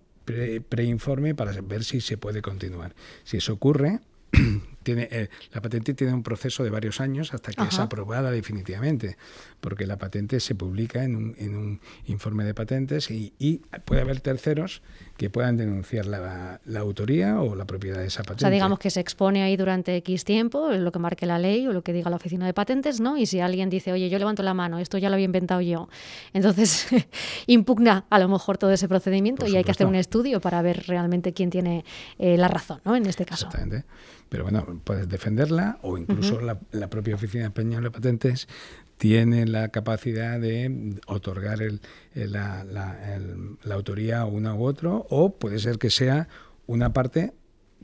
preinforme 0.70 1.36
para 1.36 1.54
ver 1.62 1.84
si 1.84 2.02
se 2.02 2.18
puede 2.18 2.42
continuar. 2.42 2.94
Si 3.24 3.38
eso 3.38 3.54
ocurre, 3.54 4.02
tiene, 4.88 5.10
eh, 5.12 5.28
la 5.51 5.62
patente 5.62 5.94
tiene 5.94 6.13
un 6.13 6.24
proceso 6.24 6.63
de 6.63 6.69
varios 6.69 7.01
años 7.01 7.34
hasta 7.34 7.51
que 7.51 7.62
es 7.62 7.78
aprobada 7.78 8.31
definitivamente, 8.31 9.18
porque 9.60 9.86
la 9.86 9.98
patente 9.98 10.39
se 10.39 10.56
publica 10.56 11.04
en 11.04 11.18
un, 11.18 11.36
en 11.39 11.57
un 11.57 11.81
informe 12.06 12.45
de 12.45 12.54
patentes 12.54 13.12
y, 13.12 13.34
y, 13.38 13.57
puede 13.84 14.00
haber 14.00 14.22
terceros 14.22 14.81
que 15.18 15.30
puedan 15.30 15.57
denunciar 15.57 16.06
la, 16.06 16.62
la, 16.63 16.80
autoría 16.80 17.42
o 17.42 17.54
la 17.54 17.66
propiedad 17.66 18.00
de 18.00 18.07
esa 18.07 18.24
patente. 18.24 18.45
O 18.45 18.48
sea, 18.48 18.50
digamos 18.50 18.80
que 18.80 18.89
se 18.89 19.01
expone 19.01 19.44
ahí 19.44 19.57
durante 19.57 19.94
X 19.98 20.24
tiempo, 20.24 20.72
lo 20.72 20.89
que 20.94 21.00
marque 21.00 21.25
la 21.25 21.38
ley 21.38 21.68
o 21.68 21.74
lo 21.74 21.81
que 21.81 21.92
diga 21.92 22.10
la 22.10 22.16
oficina 22.16 22.45
de 22.45 22.54
patentes, 22.54 23.01
¿no? 23.01 23.18
Y 23.18 23.25
si 23.25 23.42
alguien 23.42 23.69
dice, 23.69 23.92
oye, 23.92 24.07
yo 24.07 24.18
levanto 24.19 24.42
la 24.42 24.54
mano, 24.54 24.80
esto 24.80 24.98
ya 24.98 25.10
lo 25.10 25.16
había 25.16 25.25
inventado 25.25 25.60
yo, 25.60 25.89
entonces 26.34 26.88
impugna 27.48 28.06
a 28.10 28.19
lo 28.19 28.30
mejor 28.30 28.57
todo 28.57 28.72
ese 28.72 28.88
procedimiento 28.88 29.48
y 29.48 29.57
hay 29.57 29.66
que 29.66 29.72
hacer 29.72 29.86
un 29.86 29.95
estudio 29.95 30.39
para 30.39 30.62
ver 30.62 30.86
realmente 30.88 31.34
quién 31.34 31.50
tiene 31.50 31.84
eh, 32.19 32.38
la 32.38 32.48
razón, 32.48 32.80
¿no? 32.86 32.96
En 32.96 33.06
este 33.06 33.25
caso. 33.25 33.48
Exactamente. 33.48 33.86
Pero 34.29 34.43
bueno, 34.43 34.81
puedes 34.84 35.07
defenderla 35.07 35.79
o 35.81 35.98
incluso 35.98 36.41
la, 36.41 36.60
la 36.72 36.89
propia 36.89 37.15
oficina 37.15 37.46
española 37.46 37.88
de 37.88 37.91
patentes 37.91 38.48
tiene 38.98 39.46
la 39.46 39.69
capacidad 39.69 40.39
de 40.39 40.96
otorgar 41.05 41.62
el, 41.62 41.81
la, 42.13 42.63
la, 42.63 43.75
autoría 43.75 44.22
a 44.22 44.25
uno 44.25 44.55
u 44.55 44.65
otro, 44.65 45.05
o 45.10 45.36
puede 45.36 45.60
ser 45.60 45.77
que 45.77 45.89
sea 45.89 46.27
una 46.65 46.93
parte 46.93 47.34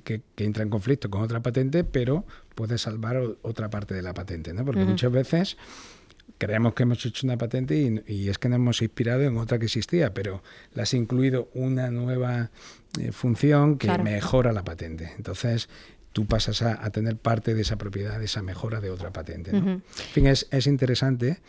que, 0.04 0.22
entra 0.38 0.64
en 0.64 0.70
conflicto 0.70 1.10
con 1.10 1.22
otra 1.22 1.42
patente, 1.42 1.84
pero 1.84 2.26
puede 2.56 2.78
salvar 2.78 3.22
otra 3.44 3.70
parte 3.70 3.94
de 3.94 4.02
la 4.02 4.14
patente, 4.14 4.54
¿no? 4.54 4.66
Porque 4.66 4.84
muchas 4.84 5.12
veces 5.12 5.58
creemos 6.40 6.74
que 6.74 6.84
hemos 6.84 7.06
hecho 7.06 7.26
una 7.28 7.38
patente 7.38 8.04
y, 8.08 8.28
es 8.28 8.38
que 8.38 8.50
nos 8.50 8.58
hemos 8.58 8.82
inspirado 8.82 9.22
en 9.22 9.38
otra 9.38 9.60
que 9.60 9.66
existía, 9.66 10.14
pero 10.14 10.42
le 10.74 10.82
has 10.82 10.94
incluido 10.94 11.50
una 11.54 11.92
nueva 11.92 12.50
eh, 13.00 13.12
función 13.12 13.78
que 13.78 13.96
mejora 14.00 14.52
la 14.52 14.64
patente. 14.64 15.14
Entonces, 15.16 15.70
tú 16.14 16.26
pasas 16.28 16.62
a, 16.62 16.90
tener 16.92 17.18
parte 17.18 17.54
de 17.56 17.62
esa 17.62 17.78
propiedad, 17.78 18.20
de 18.20 18.26
esa 18.26 18.42
mejora 18.42 18.80
de 18.80 18.92
otra 18.92 19.12
patente. 19.12 19.52
En 19.52 19.84
fin, 20.14 20.28
es, 20.28 20.48
es, 20.52 20.68
interesante, 20.68 21.40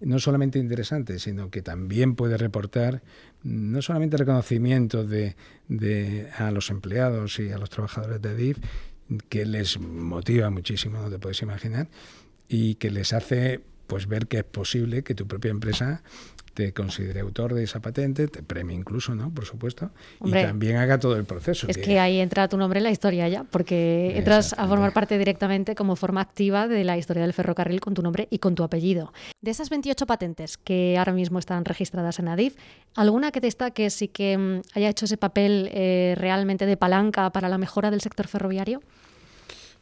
no 0.00 0.18
solamente 0.20 0.58
interesante, 0.58 1.18
sino 1.18 1.50
que 1.50 1.62
también 1.62 2.14
puede 2.14 2.36
reportar 2.36 3.02
no 3.42 3.82
solamente 3.82 4.16
reconocimiento 4.16 5.04
de, 5.04 5.36
de, 5.68 6.30
a 6.38 6.50
los 6.52 6.70
empleados 6.70 7.38
y 7.40 7.50
a 7.50 7.58
los 7.58 7.70
trabajadores 7.70 8.22
de 8.22 8.34
DIF, 8.34 8.58
que 9.28 9.44
les 9.44 9.78
motiva 9.78 10.48
muchísimo, 10.48 11.00
no 11.00 11.10
te 11.10 11.18
puedes 11.18 11.42
imaginar, 11.42 11.88
y 12.48 12.76
que 12.76 12.90
les 12.90 13.12
hace 13.12 13.60
pues 13.86 14.06
ver 14.06 14.28
que 14.28 14.38
es 14.38 14.44
posible 14.44 15.02
que 15.02 15.14
tu 15.14 15.26
propia 15.26 15.50
empresa 15.50 16.02
te 16.54 16.72
considere 16.72 17.20
autor 17.20 17.52
de 17.52 17.64
esa 17.64 17.80
patente, 17.80 18.28
te 18.28 18.42
premie 18.42 18.76
incluso, 18.76 19.14
¿no? 19.14 19.30
Por 19.34 19.44
supuesto, 19.44 19.90
y 20.24 20.30
también 20.30 20.76
haga 20.76 20.98
todo 20.98 21.16
el 21.16 21.24
proceso. 21.24 21.66
Es 21.68 21.76
que... 21.76 21.98
ahí 21.98 22.20
entra 22.20 22.48
tu 22.48 22.56
nombre 22.56 22.78
en 22.78 22.84
la 22.84 22.90
historia 22.90 23.28
ya, 23.28 23.44
porque 23.44 24.16
entras 24.16 24.54
a 24.56 24.66
formar 24.68 24.92
parte 24.92 25.18
directamente 25.18 25.74
como 25.74 25.96
forma 25.96 26.20
activa 26.20 26.68
de 26.68 26.84
la 26.84 26.96
historia 26.96 27.22
del 27.22 27.32
ferrocarril 27.32 27.80
con 27.80 27.94
tu 27.94 28.02
nombre 28.02 28.28
y 28.30 28.38
con 28.38 28.54
tu 28.54 28.62
apellido. 28.62 29.12
De 29.42 29.50
esas 29.50 29.68
28 29.68 30.06
patentes 30.06 30.56
que 30.56 30.96
ahora 30.96 31.12
mismo 31.12 31.40
están 31.40 31.64
registradas 31.64 32.20
en 32.20 32.28
ADIF, 32.28 32.56
¿alguna 32.94 33.32
que 33.32 33.40
destaque 33.40 33.90
sí 33.90 34.08
que 34.08 34.38
mm, 34.38 34.60
haya 34.74 34.88
hecho 34.88 35.06
ese 35.06 35.16
papel 35.16 35.68
eh, 35.72 36.14
realmente 36.16 36.66
de 36.66 36.76
palanca 36.76 37.30
para 37.30 37.48
la 37.48 37.58
mejora 37.58 37.90
del 37.90 38.00
sector 38.00 38.28
ferroviario? 38.28 38.80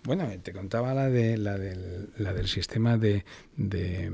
Bueno, 0.05 0.29
te 0.43 0.52
contaba 0.52 0.95
la 0.95 1.09
de 1.09 1.37
la 1.37 1.59
del, 1.59 2.09
la 2.19 2.33
del 2.33 2.49
sistema 2.49 2.97
de, 2.97 3.25
de 3.57 4.11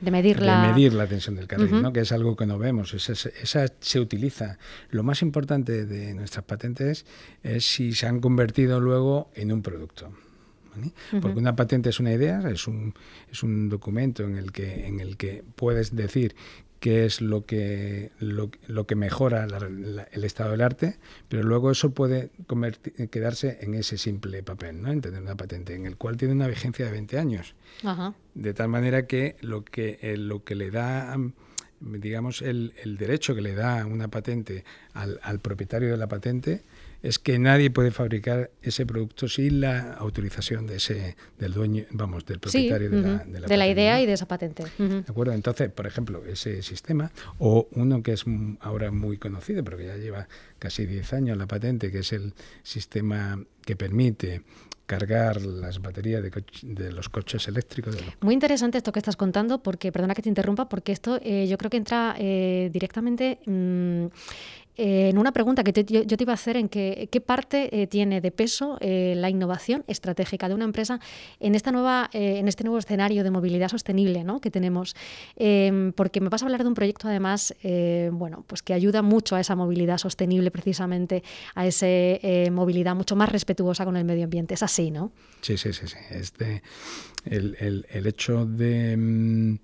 mm, 0.00 0.10
medir, 0.10 0.40
la... 0.40 0.72
medir 0.72 0.92
la 0.92 1.06
tensión 1.06 1.36
del 1.36 1.46
carril, 1.46 1.82
¿no? 1.82 1.92
que 1.92 2.00
es 2.00 2.12
algo 2.12 2.36
que 2.36 2.46
no 2.46 2.58
vemos. 2.58 2.94
Esa, 2.94 3.12
esa, 3.12 3.66
se 3.80 4.00
utiliza. 4.00 4.58
Lo 4.90 5.02
más 5.02 5.22
importante 5.22 5.86
de 5.86 6.14
nuestras 6.14 6.44
patentes 6.44 7.06
es 7.42 7.64
si 7.64 7.92
se 7.92 8.06
han 8.06 8.20
convertido 8.20 8.80
luego 8.80 9.30
en 9.34 9.52
un 9.52 9.62
producto. 9.62 10.12
Porque 11.20 11.38
una 11.38 11.56
patente 11.56 11.90
es 11.90 12.00
una 12.00 12.12
idea, 12.12 12.40
es 12.50 12.66
un, 12.66 12.94
es 13.30 13.42
un 13.42 13.68
documento 13.68 14.24
en 14.24 14.36
el, 14.36 14.52
que, 14.52 14.86
en 14.86 15.00
el 15.00 15.16
que 15.16 15.42
puedes 15.54 15.94
decir 15.94 16.34
qué 16.86 17.04
es 17.04 17.20
lo 17.20 17.44
que, 17.46 18.12
lo, 18.20 18.86
que 18.86 18.94
mejora 18.94 19.48
el 20.12 20.22
estado 20.22 20.52
del 20.52 20.60
arte, 20.60 21.00
pero 21.28 21.42
luego 21.42 21.72
eso 21.72 21.90
puede 21.90 22.30
quedarse 23.10 23.58
en 23.62 23.74
ese 23.74 23.98
simple 23.98 24.44
papel, 24.44 24.80
¿no? 24.80 24.92
Entender 24.92 25.20
una 25.20 25.34
patente, 25.34 25.74
en 25.74 25.84
el 25.84 25.96
cual 25.96 26.16
tiene 26.16 26.34
una 26.34 26.46
vigencia 26.46 26.84
de 26.84 26.92
20 26.92 27.18
años. 27.18 27.56
De 28.34 28.54
tal 28.54 28.68
manera 28.68 29.08
que 29.08 29.34
lo 29.40 29.64
que, 29.64 29.98
eh, 30.00 30.16
lo 30.16 30.44
que 30.44 30.54
le 30.54 30.70
da 30.70 31.18
digamos, 31.80 32.40
el, 32.40 32.72
el, 32.84 32.98
derecho 32.98 33.34
que 33.34 33.42
le 33.42 33.56
da 33.56 33.84
una 33.84 34.06
patente 34.06 34.64
al, 34.94 35.18
al 35.24 35.40
propietario 35.40 35.90
de 35.90 35.96
la 35.96 36.06
patente 36.06 36.62
es 37.06 37.20
que 37.20 37.38
nadie 37.38 37.70
puede 37.70 37.92
fabricar 37.92 38.50
ese 38.62 38.84
producto 38.84 39.28
sin 39.28 39.60
la 39.60 39.92
autorización 39.92 40.66
de 40.66 40.76
ese 40.76 41.16
del 41.38 41.52
dueño, 41.52 41.84
vamos, 41.90 42.26
del 42.26 42.40
propietario 42.40 42.90
de, 42.90 43.00
la, 43.00 43.18
de, 43.18 43.40
la, 43.40 43.46
de 43.46 43.56
la 43.56 43.68
idea 43.68 44.00
y 44.00 44.06
de 44.06 44.12
esa 44.12 44.26
patente. 44.26 44.64
¿De 44.76 45.04
acuerdo? 45.06 45.32
Entonces, 45.32 45.70
por 45.70 45.86
ejemplo, 45.86 46.24
ese 46.26 46.62
sistema 46.62 47.12
o 47.38 47.68
uno 47.72 48.02
que 48.02 48.12
es 48.12 48.24
ahora 48.60 48.90
muy 48.90 49.18
conocido, 49.18 49.62
pero 49.62 49.76
que 49.76 49.86
ya 49.86 49.96
lleva 49.96 50.26
casi 50.58 50.84
10 50.84 51.12
años 51.12 51.38
la 51.38 51.46
patente, 51.46 51.92
que 51.92 52.00
es 52.00 52.12
el 52.12 52.34
sistema 52.64 53.40
que 53.64 53.76
permite 53.76 54.42
cargar 54.86 55.42
las 55.42 55.80
baterías 55.80 56.22
de, 56.22 56.92
los 56.92 57.08
coches 57.08 57.46
eléctricos. 57.48 57.96
Muy 58.20 58.34
interesante 58.34 58.78
esto 58.78 58.92
que 58.92 59.00
estás 59.00 59.16
contando, 59.16 59.62
porque, 59.62 59.92
perdona 59.92 60.14
que 60.14 60.22
te 60.22 60.28
interrumpa, 60.28 60.68
porque 60.68 60.92
esto 60.92 61.18
eh, 61.22 61.46
yo 61.48 61.58
creo 61.58 61.70
que 61.70 61.76
entra 61.76 62.14
eh, 62.18 62.70
directamente 62.72 63.40
mm, 63.46 64.06
eh, 64.76 65.08
en 65.08 65.18
una 65.18 65.32
pregunta 65.32 65.64
que 65.64 65.72
yo, 65.84 66.06
te 66.06 66.22
iba 66.22 66.32
a 66.32 66.34
hacer 66.34 66.56
en 66.56 66.68
qué 66.68 67.22
parte 67.24 67.82
eh, 67.82 67.86
tiene 67.86 68.20
de 68.20 68.30
peso 68.30 68.76
eh, 68.80 69.14
la 69.16 69.30
innovación 69.30 69.84
estratégica 69.86 70.48
de 70.48 70.54
una 70.54 70.64
empresa 70.64 71.00
en, 71.40 71.54
esta 71.54 71.72
nueva, 71.72 72.10
en 72.12 72.48
este 72.48 72.64
nuevo 72.64 72.78
escenario 72.78 73.24
de 73.24 73.30
movilidad 73.30 73.68
sostenible 73.68 74.24
¿no? 74.24 74.40
que 74.40 74.50
tenemos. 74.50 74.94
Em, 75.36 75.92
porque 75.92 76.20
me 76.20 76.28
vas 76.28 76.42
a 76.42 76.46
hablar 76.46 76.62
de 76.62 76.68
un 76.68 76.74
proyecto 76.74 77.08
además 77.08 77.54
bueno, 78.12 78.44
pues 78.46 78.62
que 78.62 78.74
ayuda 78.74 79.02
mucho 79.02 79.36
a 79.36 79.40
esa 79.40 79.54
movilidad 79.54 79.98
sostenible 79.98 80.50
precisamente, 80.50 81.22
a 81.54 81.66
esa 81.66 81.86
movilidad 82.50 82.94
mucho 82.94 83.16
más 83.16 83.30
respetuosa 83.30 83.84
con 83.84 83.96
el 83.96 84.04
medio 84.04 84.24
ambiente. 84.24 84.54
Es 84.54 84.62
así, 84.62 84.90
¿no? 84.90 85.12
Sí, 85.40 85.56
sí, 85.56 85.72
sí. 85.72 85.86
sí. 85.86 85.96
Este, 86.10 86.62
el, 87.24 87.56
el, 87.60 87.86
el 87.90 88.06
hecho 88.06 88.46
de... 88.46 88.96
Mm, 88.96 89.58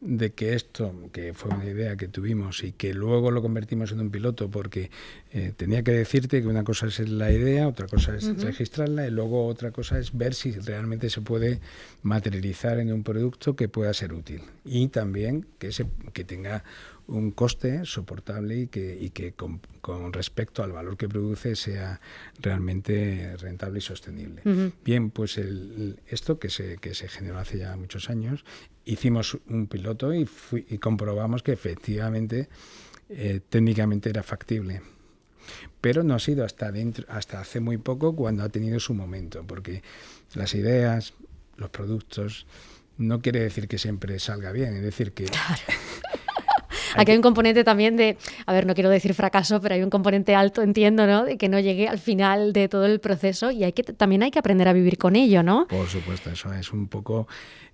de 0.00 0.30
que 0.30 0.54
esto, 0.54 0.94
que 1.12 1.34
fue 1.34 1.50
una 1.54 1.64
idea 1.64 1.96
que 1.96 2.08
tuvimos 2.08 2.64
y 2.64 2.72
que 2.72 2.94
luego 2.94 3.30
lo 3.30 3.42
convertimos 3.42 3.92
en 3.92 4.00
un 4.00 4.10
piloto, 4.10 4.50
porque 4.50 4.90
eh, 5.32 5.52
tenía 5.56 5.82
que 5.82 5.92
decirte 5.92 6.40
que 6.40 6.48
una 6.48 6.64
cosa 6.64 6.86
es 6.86 6.98
la 7.08 7.30
idea, 7.30 7.68
otra 7.68 7.86
cosa 7.86 8.16
es 8.16 8.42
registrarla 8.42 9.06
y 9.06 9.10
luego 9.10 9.46
otra 9.46 9.70
cosa 9.70 9.98
es 9.98 10.16
ver 10.16 10.34
si 10.34 10.52
realmente 10.52 11.10
se 11.10 11.20
puede 11.20 11.60
materializar 12.02 12.78
en 12.78 12.92
un 12.92 13.02
producto 13.02 13.56
que 13.56 13.68
pueda 13.68 13.92
ser 13.94 14.12
útil 14.12 14.42
y 14.64 14.88
también 14.88 15.46
que, 15.58 15.72
se, 15.72 15.86
que 16.12 16.24
tenga 16.24 16.64
un 17.10 17.32
coste 17.32 17.84
soportable 17.84 18.56
y 18.56 18.66
que, 18.68 18.96
y 18.98 19.10
que 19.10 19.32
con, 19.32 19.60
respecto 20.12 20.62
al 20.62 20.72
valor 20.72 20.96
que 20.96 21.08
produce 21.08 21.56
sea 21.56 22.00
realmente 22.38 23.36
rentable 23.38 23.78
y 23.78 23.82
sostenible. 23.82 24.42
Bien, 24.84 25.10
pues 25.10 25.36
el, 25.36 25.98
esto 26.06 26.38
que 26.38 26.48
se, 26.50 26.78
que 26.78 26.94
se 26.94 27.08
generó 27.08 27.38
hace 27.38 27.58
ya 27.58 27.76
muchos 27.76 28.10
años, 28.10 28.44
hicimos 28.84 29.38
un 29.48 29.66
piloto 29.66 30.14
y, 30.14 30.28
y 30.68 30.78
comprobamos 30.78 31.42
que 31.42 31.52
efectivamente 31.52 32.48
eh, 33.08 33.40
técnicamente 33.48 34.08
era 34.08 34.22
factible. 34.22 34.82
Pero 35.80 36.04
no 36.04 36.14
ha 36.14 36.20
sido 36.20 36.44
hasta, 36.44 36.70
dentro, 36.70 37.04
hasta 37.08 37.40
hace 37.40 37.58
muy 37.58 37.76
poco 37.76 38.14
cuando 38.14 38.44
ha 38.44 38.48
tenido 38.48 38.78
su 38.78 38.94
momento, 38.94 39.44
porque 39.46 39.82
las 40.34 40.54
ideas, 40.54 41.14
los 41.56 41.70
productos, 41.70 42.46
no 42.98 43.20
quiere 43.20 43.40
decir 43.40 43.66
que 43.66 43.78
siempre 43.78 44.18
salga 44.20 44.52
bien, 44.52 44.76
es 44.76 44.82
decir, 44.82 45.12
que 45.12 45.26
Aquí 46.96 47.12
hay 47.12 47.16
un 47.16 47.22
componente 47.22 47.64
también 47.64 47.96
de, 47.96 48.16
a 48.46 48.52
ver, 48.52 48.66
no 48.66 48.74
quiero 48.74 48.90
decir 48.90 49.14
fracaso, 49.14 49.60
pero 49.60 49.74
hay 49.74 49.82
un 49.82 49.90
componente 49.90 50.34
alto, 50.34 50.62
entiendo, 50.62 51.06
¿no? 51.06 51.24
De 51.24 51.36
que 51.36 51.48
no 51.48 51.58
llegue 51.60 51.88
al 51.88 51.98
final 51.98 52.52
de 52.52 52.68
todo 52.68 52.86
el 52.86 53.00
proceso 53.00 53.50
y 53.50 53.64
hay 53.64 53.72
que 53.72 53.82
también 53.82 54.22
hay 54.22 54.30
que 54.30 54.38
aprender 54.38 54.68
a 54.68 54.72
vivir 54.72 54.98
con 54.98 55.16
ello, 55.16 55.42
¿no? 55.42 55.66
Por 55.68 55.88
supuesto, 55.88 56.30
eso 56.30 56.52
es 56.52 56.72
un 56.72 56.88
poco 56.88 57.28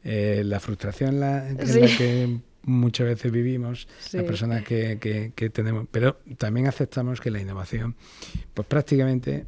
eh, 0.04 0.42
la 0.44 0.60
frustración 0.60 1.20
la, 1.20 1.48
en 1.48 1.56
la 1.58 1.86
que 1.96 2.38
muchas 2.62 3.06
veces 3.06 3.30
vivimos, 3.30 3.88
las 4.12 4.24
personas 4.24 4.64
que, 4.64 4.98
que, 5.00 5.32
que 5.34 5.50
tenemos, 5.50 5.86
pero 5.90 6.18
también 6.36 6.66
aceptamos 6.66 7.20
que 7.20 7.30
la 7.30 7.40
innovación, 7.40 7.94
pues 8.54 8.66
prácticamente 8.66 9.46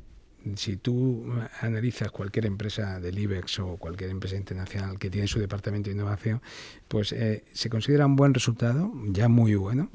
si 0.57 0.77
tú 0.77 1.25
analizas 1.61 2.11
cualquier 2.11 2.47
empresa 2.47 3.01
del 3.01 3.19
IBEX 3.19 3.59
o 3.61 3.77
cualquier 3.77 4.11
empresa 4.11 4.37
internacional 4.37 4.99
que 4.99 5.11
tiene 5.11 5.27
su 5.27 5.41
departamento 5.41 5.91
de 5.91 5.97
innovación, 5.97 6.41
pues 6.87 7.13
eh, 7.13 7.45
se 7.53 7.69
considera 7.69 8.07
un 8.07 8.17
buen 8.17 8.35
resultado, 8.35 8.93
ya 9.09 9.29
muy 9.29 9.55
bueno, 9.55 9.91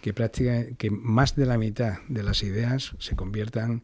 que, 0.00 0.12
prácticamente, 0.12 0.74
que 0.76 0.90
más 0.90 1.36
de 1.36 1.46
la 1.46 1.58
mitad 1.58 1.98
de 2.08 2.22
las 2.22 2.42
ideas 2.42 2.94
se 2.98 3.16
conviertan 3.16 3.82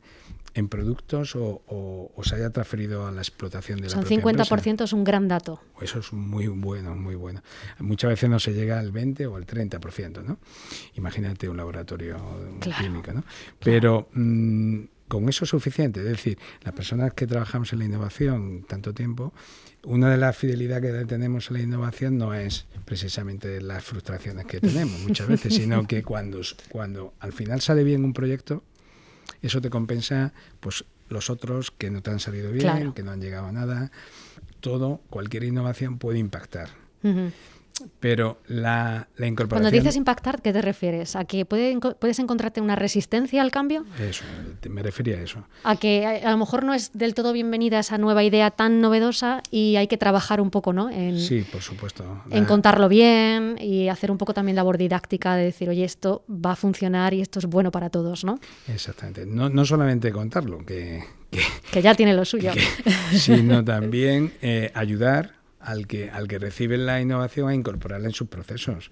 en 0.54 0.68
productos 0.68 1.36
o, 1.36 2.10
se 2.22 2.34
haya 2.34 2.50
transferido 2.50 3.06
a 3.06 3.12
la 3.12 3.20
explotación 3.20 3.80
de 3.80 3.84
la 3.84 3.90
Son 3.90 4.04
50% 4.04 4.84
es 4.84 4.92
un 4.92 5.04
gran 5.04 5.28
dato. 5.28 5.60
Eso 5.80 6.00
es 6.00 6.12
muy 6.12 6.48
bueno, 6.48 6.94
muy 6.94 7.14
bueno. 7.14 7.42
Muchas 7.78 8.10
veces 8.10 8.28
no 8.28 8.38
se 8.38 8.52
llega 8.52 8.78
al 8.78 8.92
20 8.92 9.26
o 9.26 9.36
al 9.36 9.46
30%, 9.46 10.22
¿no? 10.22 10.38
Imagínate 10.94 11.48
un 11.48 11.56
laboratorio 11.56 12.18
químico, 12.78 13.12
¿no? 13.12 13.24
Pero... 13.58 14.08
Mm, 14.12 14.84
con 15.10 15.28
eso 15.28 15.44
es 15.44 15.50
suficiente. 15.50 16.00
Es 16.00 16.06
decir, 16.06 16.38
las 16.62 16.72
personas 16.72 17.12
que 17.12 17.26
trabajamos 17.26 17.72
en 17.72 17.80
la 17.80 17.84
innovación 17.84 18.64
tanto 18.66 18.94
tiempo, 18.94 19.34
una 19.82 20.08
de 20.08 20.16
las 20.16 20.36
fidelidades 20.36 20.94
que 20.94 21.04
tenemos 21.04 21.50
en 21.50 21.56
la 21.56 21.62
innovación 21.62 22.16
no 22.16 22.32
es 22.32 22.66
precisamente 22.84 23.60
las 23.60 23.84
frustraciones 23.84 24.46
que 24.46 24.60
tenemos 24.60 25.00
muchas 25.06 25.26
veces, 25.26 25.54
sino 25.54 25.86
que 25.86 26.04
cuando, 26.04 26.40
cuando 26.68 27.12
al 27.18 27.32
final 27.32 27.60
sale 27.60 27.82
bien 27.82 28.04
un 28.04 28.12
proyecto, 28.12 28.62
eso 29.42 29.60
te 29.60 29.68
compensa 29.68 30.32
pues 30.60 30.84
los 31.08 31.28
otros 31.28 31.72
que 31.72 31.90
no 31.90 32.02
te 32.02 32.12
han 32.12 32.20
salido 32.20 32.52
bien, 32.52 32.92
que 32.92 33.02
no 33.02 33.10
han 33.10 33.20
llegado 33.20 33.46
a 33.46 33.52
nada. 33.52 33.90
Todo, 34.60 35.00
cualquier 35.10 35.42
innovación 35.42 35.98
puede 35.98 36.20
impactar 36.20 36.68
pero 38.00 38.38
la, 38.46 39.08
incorporación... 39.18 39.48
Cuando 39.48 39.70
dices 39.70 39.96
impactar, 39.96 40.42
¿qué 40.42 40.52
te 40.52 40.62
refieres? 40.62 41.16
¿A 41.16 41.24
que 41.24 41.44
puedes 41.44 42.18
encontrarte 42.18 42.60
una 42.60 42.76
resistencia 42.76 43.42
al 43.42 43.50
cambio? 43.50 43.84
Eso, 43.98 44.24
me 44.68 44.82
refería 44.82 45.16
a 45.16 45.22
eso. 45.22 45.44
A 45.64 45.76
que 45.76 46.06
a, 46.06 46.30
lo 46.30 46.38
mejor 46.38 46.64
no 46.64 46.74
es 46.74 46.92
del 46.92 47.14
todo 47.14 47.32
bienvenida 47.32 47.78
esa 47.78 47.98
nueva 47.98 48.22
idea 48.24 48.50
tan 48.50 48.80
novedosa 48.80 49.42
y 49.50 49.76
hay 49.76 49.86
que 49.86 49.96
trabajar 49.96 50.40
un 50.40 50.50
poco, 50.50 50.72
¿no? 50.72 50.90
En, 50.90 51.18
sí, 51.18 51.44
por 51.50 51.62
supuesto. 51.62 52.22
En 52.30 52.44
contarlo 52.44 52.88
bien 52.88 53.56
y 53.60 53.88
hacer 53.88 54.10
un 54.10 54.18
poco 54.18 54.34
también 54.34 54.56
labor 54.56 54.78
didáctica 54.78 55.36
de 55.36 55.44
decir, 55.44 55.68
oye, 55.68 55.84
esto 55.84 56.24
va 56.28 56.52
a 56.52 56.56
funcionar 56.56 57.14
y 57.14 57.20
esto 57.20 57.38
es 57.38 57.46
bueno 57.46 57.70
para 57.70 57.90
todos, 57.90 58.24
¿no? 58.24 58.38
Exactamente. 58.68 59.26
No, 59.26 59.48
no 59.48 59.64
solamente 59.64 60.12
contarlo, 60.12 60.64
que... 60.64 61.04
Que, 61.70 61.80
ya 61.80 61.94
tiene 61.94 62.12
lo 62.12 62.24
suyo. 62.24 62.50
sino 63.12 63.64
también 63.64 64.32
eh, 64.42 64.72
ayudar 64.74 65.39
al 65.60 65.86
que, 65.86 66.10
al 66.10 66.26
que 66.26 66.38
recibe 66.38 66.78
la 66.78 67.00
innovación 67.00 67.48
a 67.48 67.54
incorporarla 67.54 68.06
en 68.06 68.14
sus 68.14 68.28
procesos, 68.28 68.90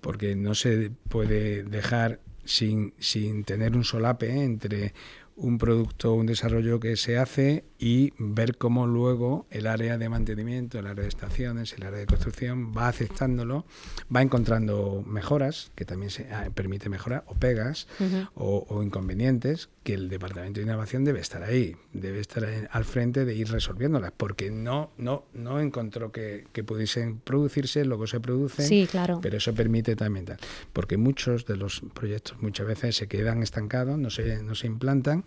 porque 0.00 0.36
no 0.36 0.54
se 0.54 0.90
puede 1.08 1.62
dejar 1.62 2.20
sin, 2.44 2.94
sin 2.98 3.44
tener 3.44 3.76
un 3.76 3.84
solape 3.84 4.30
entre 4.30 4.94
un 5.42 5.58
producto, 5.58 6.14
un 6.14 6.26
desarrollo 6.26 6.78
que 6.78 6.96
se 6.96 7.18
hace 7.18 7.64
y 7.78 8.12
ver 8.16 8.56
cómo 8.56 8.86
luego 8.86 9.46
el 9.50 9.66
área 9.66 9.98
de 9.98 10.08
mantenimiento, 10.08 10.78
el 10.78 10.86
área 10.86 11.02
de 11.02 11.08
estaciones, 11.08 11.72
el 11.72 11.82
área 11.82 11.98
de 11.98 12.06
construcción 12.06 12.72
va 12.72 12.86
aceptándolo, 12.86 13.66
va 14.14 14.22
encontrando 14.22 15.02
mejoras, 15.04 15.72
que 15.74 15.84
también 15.84 16.10
se 16.10 16.32
ah, 16.32 16.48
permite 16.54 16.88
mejorar, 16.88 17.24
o 17.26 17.34
pegas, 17.34 17.88
o, 18.34 18.82
inconvenientes, 18.84 19.68
que 19.82 19.94
el 19.94 20.08
Departamento 20.08 20.60
de 20.60 20.66
Innovación 20.66 21.04
debe 21.04 21.18
estar 21.18 21.42
ahí, 21.42 21.74
debe 21.92 22.20
estar 22.20 22.46
al 22.70 22.84
frente 22.84 23.24
de 23.24 23.34
ir 23.34 23.50
resolviéndolas, 23.50 24.12
porque 24.16 24.52
no, 24.52 24.92
no, 24.96 25.24
no 25.34 25.60
encontró 25.60 26.12
que, 26.12 26.46
pudiesen 26.64 27.18
producirse, 27.18 27.84
luego 27.84 28.06
se 28.06 28.20
producen, 28.20 28.68
sí, 28.68 28.86
claro. 28.88 29.18
pero 29.20 29.38
eso 29.38 29.52
permite 29.52 29.96
también 29.96 30.26
tal. 30.26 30.38
Porque 30.72 30.96
muchos 30.96 31.46
de 31.46 31.56
los 31.56 31.82
proyectos 31.92 32.40
muchas 32.40 32.68
veces 32.68 32.94
se 32.94 33.08
quedan 33.08 33.42
estancados, 33.42 33.98
no 33.98 34.10
se, 34.10 34.40
no 34.44 34.54
se 34.54 34.68
implantan, 34.68 35.24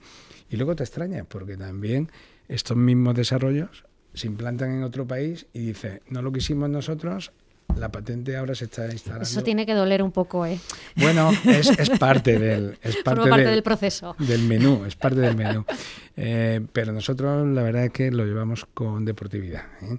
y 0.50 0.57
luego 0.57 0.75
te 0.75 0.83
extraña, 0.83 1.24
porque 1.24 1.57
también 1.57 2.12
estos 2.47 2.77
mismos 2.77 3.15
desarrollos 3.15 3.85
se 4.13 4.27
implantan 4.27 4.71
en 4.71 4.83
otro 4.83 5.05
país 5.05 5.47
y 5.53 5.59
dice, 5.59 6.01
no 6.09 6.21
lo 6.21 6.31
quisimos 6.31 6.69
nosotros, 6.69 7.31
la 7.75 7.91
patente 7.91 8.38
ahora 8.38 8.55
se 8.55 8.65
está 8.65 8.89
instalando. 8.91 9.24
Eso 9.24 9.43
tiene 9.43 9.65
que 9.65 9.74
doler 9.74 10.01
un 10.01 10.12
poco, 10.12 10.45
¿eh? 10.45 10.59
Bueno, 10.95 11.31
es, 11.45 11.89
parte 12.00 12.39
del... 12.39 12.77
Es 12.81 12.97
parte, 12.97 13.29
del, 13.29 13.63
proceso. 13.63 14.15
Del 14.19 14.43
menú, 14.43 14.85
es 14.85 14.95
parte 14.95 15.19
del 15.19 15.35
menú. 15.35 15.65
Eh, 16.15 16.65
pero 16.71 16.93
nosotros 16.93 17.45
la 17.47 17.62
verdad 17.63 17.85
es 17.85 17.91
que 17.91 18.12
lo 18.12 18.25
llevamos 18.25 18.65
con 18.74 19.03
deportividad, 19.03 19.65
¿eh? 19.81 19.97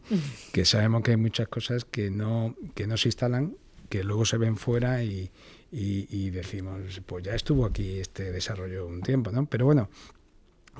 que 0.52 0.64
sabemos 0.64 1.02
que 1.02 1.10
hay 1.10 1.16
muchas 1.18 1.48
cosas 1.48 1.84
que 1.84 2.10
no, 2.10 2.54
que 2.74 2.86
no 2.86 2.96
se 2.96 3.08
instalan, 3.08 3.56
que 3.90 4.02
luego 4.02 4.24
se 4.24 4.38
ven 4.38 4.56
fuera 4.56 5.02
y, 5.02 5.30
y 5.70 6.30
decimos, 6.30 7.02
pues 7.04 7.24
ya 7.24 7.34
estuvo 7.34 7.66
aquí 7.66 7.98
este 7.98 8.32
desarrollo 8.32 8.86
un 8.86 9.02
tiempo, 9.02 9.30
¿no? 9.30 9.46
Pero 9.46 9.66
bueno, 9.66 9.88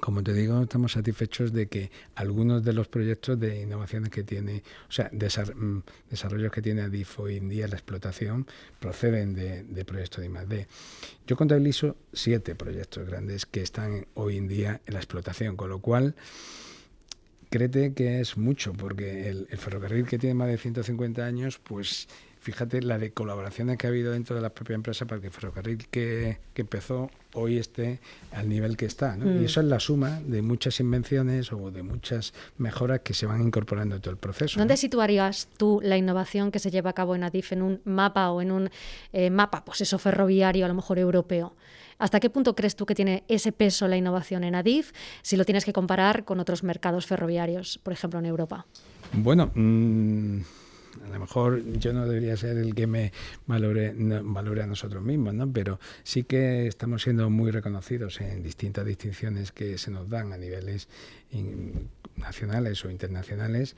como 0.01 0.23
te 0.23 0.33
digo, 0.33 0.63
estamos 0.63 0.93
satisfechos 0.93 1.53
de 1.53 1.69
que 1.69 1.91
algunos 2.15 2.63
de 2.65 2.73
los 2.73 2.89
proyectos 2.89 3.39
de 3.41 3.63
innovaciones 3.63 4.11
que 4.11 4.23
tiene, 4.23 4.63
o 4.89 4.93
sea, 4.93 5.11
mm, 5.11 5.79
desarrollos 6.11 6.53
que 6.53 6.63
tiene 6.63 6.83
ADIF 6.83 7.19
hoy 7.21 7.37
en 7.37 7.49
día, 7.49 7.67
la 7.69 7.77
explotación, 7.77 8.47
proceden 8.79 9.35
de, 9.35 9.85
proyectos 9.85 10.21
de 10.21 10.27
I+.D. 10.27 10.67
Yo 11.27 11.37
contabilizo 11.37 11.97
siete 12.13 12.55
proyectos 12.55 13.07
grandes 13.07 13.47
que 13.47 13.63
están 13.63 14.07
hoy 14.15 14.37
en 14.37 14.49
día 14.49 14.81
en 14.87 14.95
la 14.95 15.01
explotación, 15.01 15.57
con 15.57 15.71
lo 15.71 15.81
cual 15.81 16.15
créete 17.51 17.95
que 17.95 18.21
es 18.21 18.37
mucho, 18.37 18.73
porque 18.75 19.29
el, 19.29 19.47
el 19.51 19.59
ferrocarril 19.59 20.07
que 20.07 20.19
tiene 20.19 20.35
más 20.35 20.49
de 20.49 20.59
150 20.59 21.25
años, 21.25 21.59
pues 21.59 22.09
fíjate 22.47 22.81
la 22.81 22.97
de 22.97 23.11
colaboraciones 23.11 23.77
que 23.77 23.89
ha 23.89 23.91
habido 23.91 24.13
dentro 24.13 24.37
de 24.37 24.41
la 24.41 24.51
propia 24.51 24.75
empresa 24.75 25.05
para 25.05 25.21
que 25.21 25.27
el 25.27 25.33
ferrocarril 25.33 25.89
que, 25.89 26.39
empezó 26.55 27.11
hoy 27.35 27.59
esté 27.59 27.99
al 28.31 28.49
nivel 28.49 28.77
que 28.77 28.87
está. 28.87 29.17
Y 29.17 29.25
mm. 29.25 29.45
eso 29.45 29.61
es 29.61 29.67
la 29.67 29.81
suma 29.81 30.21
de 30.25 30.43
muchas 30.43 30.79
invenciones 30.79 31.53
o 31.53 31.73
de 31.73 31.83
muchas 31.83 32.35
mejoras 32.57 33.01
que 33.01 33.15
se 33.15 33.27
van 33.27 33.43
incorporando 33.43 33.97
en 33.97 34.01
todo 34.01 34.13
el 34.13 34.17
proceso. 34.17 34.61
¿Dónde 34.61 34.77
situarías 34.77 35.49
tú 35.57 35.81
la 35.83 35.97
innovación 35.97 36.53
que 36.53 36.61
se 36.61 36.71
lleva 36.71 36.91
a 36.91 36.93
cabo 36.93 37.17
en 37.17 37.25
ADIF 37.25 37.51
en 37.51 37.63
un 37.63 37.81
mapa 37.85 38.31
o 38.31 38.41
en 38.41 38.53
un 38.53 38.71
eh, 39.13 39.29
mapa, 39.29 39.65
pues 39.65 39.81
eso, 39.81 39.99
ferroviario, 39.99 40.65
a 40.67 40.69
lo 40.69 40.75
mejor 40.75 41.01
europeo? 41.01 41.57
¿Hasta 41.99 42.21
qué 42.21 42.31
punto 42.31 42.55
crees 42.55 42.77
tú 42.77 42.87
que 42.87 42.95
tiene 42.95 43.25
ese 43.27 43.51
peso 43.51 43.89
la 43.89 43.97
innovación 43.97 44.45
en 44.45 44.55
ADIF 44.55 44.93
si 45.23 45.37
lo 45.37 45.45
tienes 45.45 45.65
que 45.65 45.73
comparar 45.73 46.25
con 46.25 46.39
otros 46.39 46.63
mercados 46.63 47.07
ferroviarios, 47.07 47.81
por 47.83 47.93
ejemplo, 47.93 48.21
en 48.21 48.27
Europa? 48.27 48.67
Bueno, 49.13 49.51
mm, 49.53 50.41
a 51.05 51.09
lo 51.09 51.21
mejor 51.21 51.63
yo 51.79 51.93
no 51.93 52.07
debería 52.07 52.37
ser 52.37 52.57
el 52.59 52.75
que 52.75 52.87
me 52.87 53.13
valore, 53.47 53.95
valore 54.23 54.63
a 54.63 54.67
nosotros 54.67 55.03
mismos, 55.03 55.35
¿no? 55.35 55.51
pero 55.53 55.79
sí 56.03 56.25
que 56.25 56.67
estamos 56.67 57.03
siendo 57.03 57.29
muy 57.31 57.51
reconocidos 57.51 58.21
en 58.21 58.43
distintas 58.43 58.85
distinciones 58.87 59.53
que 59.53 59.79
se 59.79 59.91
nos 59.91 60.09
dan 60.09 60.33
a 60.33 60.37
niveles 60.37 60.89
nacionales 62.17 62.85
o 62.85 62.91
internacionales 62.91 63.77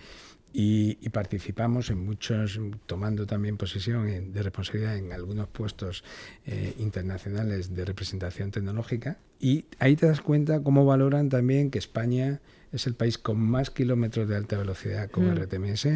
y, 0.52 1.08
participamos 1.10 1.90
en 1.90 2.04
muchos, 2.04 2.58
tomando 2.86 3.26
también 3.26 3.56
posición 3.56 4.32
de 4.32 4.42
responsabilidad 4.42 4.96
en 4.96 5.12
algunos 5.12 5.46
puestos 5.48 6.04
eh, 6.46 6.74
internacionales 6.78 7.74
de 7.74 7.84
representación 7.84 8.50
tecnológica. 8.50 9.18
Y 9.38 9.66
ahí 9.78 9.94
te 9.94 10.06
das 10.06 10.20
cuenta 10.20 10.62
cómo 10.62 10.86
valoran 10.86 11.28
también 11.28 11.70
que 11.70 11.78
España 11.78 12.40
es 12.72 12.86
el 12.86 12.94
país 12.94 13.18
con 13.18 13.38
más 13.38 13.70
kilómetros 13.70 14.28
de 14.28 14.36
alta 14.36 14.58
velocidad 14.58 15.10
con 15.10 15.26
mm. 15.26 15.36
RTMS 15.36 15.88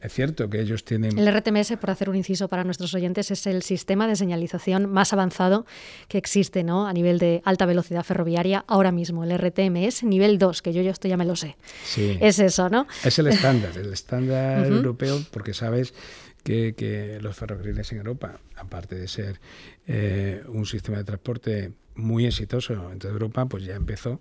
es 0.00 0.12
cierto 0.12 0.48
que 0.50 0.60
ellos 0.60 0.84
tienen... 0.84 1.18
El 1.18 1.32
RTMS, 1.32 1.76
por 1.80 1.90
hacer 1.90 2.10
un 2.10 2.16
inciso 2.16 2.48
para 2.48 2.64
nuestros 2.64 2.94
oyentes, 2.94 3.30
es 3.30 3.46
el 3.46 3.62
sistema 3.62 4.06
de 4.06 4.16
señalización 4.16 4.90
más 4.90 5.12
avanzado 5.12 5.66
que 6.08 6.18
existe 6.18 6.64
¿no? 6.64 6.86
a 6.86 6.92
nivel 6.92 7.18
de 7.18 7.40
alta 7.44 7.66
velocidad 7.66 8.04
ferroviaria 8.04 8.64
ahora 8.68 8.92
mismo. 8.92 9.24
El 9.24 9.36
RTMS 9.38 10.04
nivel 10.04 10.38
2, 10.38 10.62
que 10.62 10.72
yo, 10.72 10.82
yo 10.82 10.90
esto 10.90 11.08
ya 11.08 11.16
me 11.16 11.24
lo 11.24 11.34
sé. 11.34 11.56
Sí. 11.84 12.18
Es 12.20 12.38
eso, 12.38 12.68
¿no? 12.68 12.86
Es 13.04 13.18
el 13.18 13.28
estándar, 13.28 13.76
el 13.76 13.92
estándar 13.92 14.66
europeo, 14.66 15.18
porque 15.30 15.54
sabes 15.54 15.94
que, 16.42 17.18
los 17.20 17.34
ferrocarriles 17.34 17.90
en 17.92 17.98
Europa, 17.98 18.38
aparte 18.56 18.94
de 18.94 19.08
ser 19.08 19.40
eh, 19.86 20.42
un 20.48 20.66
sistema 20.66 20.98
de 20.98 21.04
transporte 21.04 21.72
muy 21.94 22.26
exitoso 22.26 22.92
en 22.92 22.98
toda 22.98 23.12
Europa, 23.12 23.46
pues 23.46 23.64
ya 23.64 23.74
empezó 23.74 24.20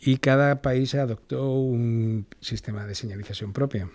y 0.00 0.16
cada 0.16 0.62
país 0.62 0.94
adoptó 0.94 1.52
un 1.52 2.26
sistema 2.40 2.86
de 2.86 2.94
señalización 2.94 3.52
propio 3.52 3.90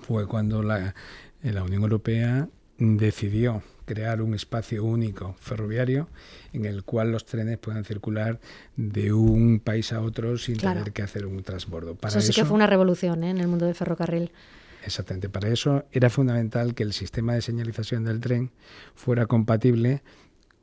fue 0.00 0.26
cuando 0.26 0.62
la, 0.62 0.94
la 1.42 1.62
Unión 1.62 1.82
Europea 1.82 2.48
decidió 2.78 3.62
crear 3.84 4.22
un 4.22 4.34
espacio 4.34 4.84
único 4.84 5.34
ferroviario 5.40 6.08
en 6.52 6.64
el 6.64 6.84
cual 6.84 7.12
los 7.12 7.24
trenes 7.24 7.58
puedan 7.58 7.84
circular 7.84 8.40
de 8.76 9.12
un 9.12 9.60
país 9.60 9.92
a 9.92 10.00
otro 10.00 10.38
sin 10.38 10.56
tener 10.56 10.92
que 10.92 11.02
hacer 11.02 11.26
un 11.26 11.42
transbordo. 11.42 11.94
Para 11.94 12.18
eso 12.18 12.26
sí 12.26 12.32
que 12.32 12.44
fue 12.44 12.54
una 12.54 12.66
revolución 12.66 13.24
¿eh? 13.24 13.30
en 13.30 13.38
el 13.38 13.48
mundo 13.48 13.66
del 13.66 13.74
ferrocarril. 13.74 14.32
Exactamente. 14.84 15.28
Para 15.28 15.48
eso 15.48 15.84
era 15.92 16.10
fundamental 16.10 16.74
que 16.74 16.82
el 16.82 16.92
sistema 16.92 17.34
de 17.34 17.42
señalización 17.42 18.04
del 18.04 18.20
tren 18.20 18.50
fuera 18.94 19.26
compatible 19.26 20.02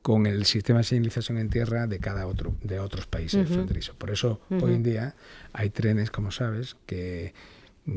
con 0.01 0.25
el 0.25 0.45
sistema 0.45 0.79
de 0.79 0.85
señalización 0.85 1.37
en 1.37 1.49
tierra 1.49 1.87
de 1.87 1.99
cada 1.99 2.25
otro 2.25 2.55
de 2.63 2.79
otros 2.79 3.05
países 3.05 3.47
fronterizos. 3.47 3.95
Por 3.95 4.09
eso 4.09 4.41
hoy 4.49 4.73
en 4.73 4.83
día 4.83 5.15
hay 5.53 5.69
trenes, 5.69 6.09
como 6.09 6.31
sabes, 6.31 6.77
que 6.85 7.33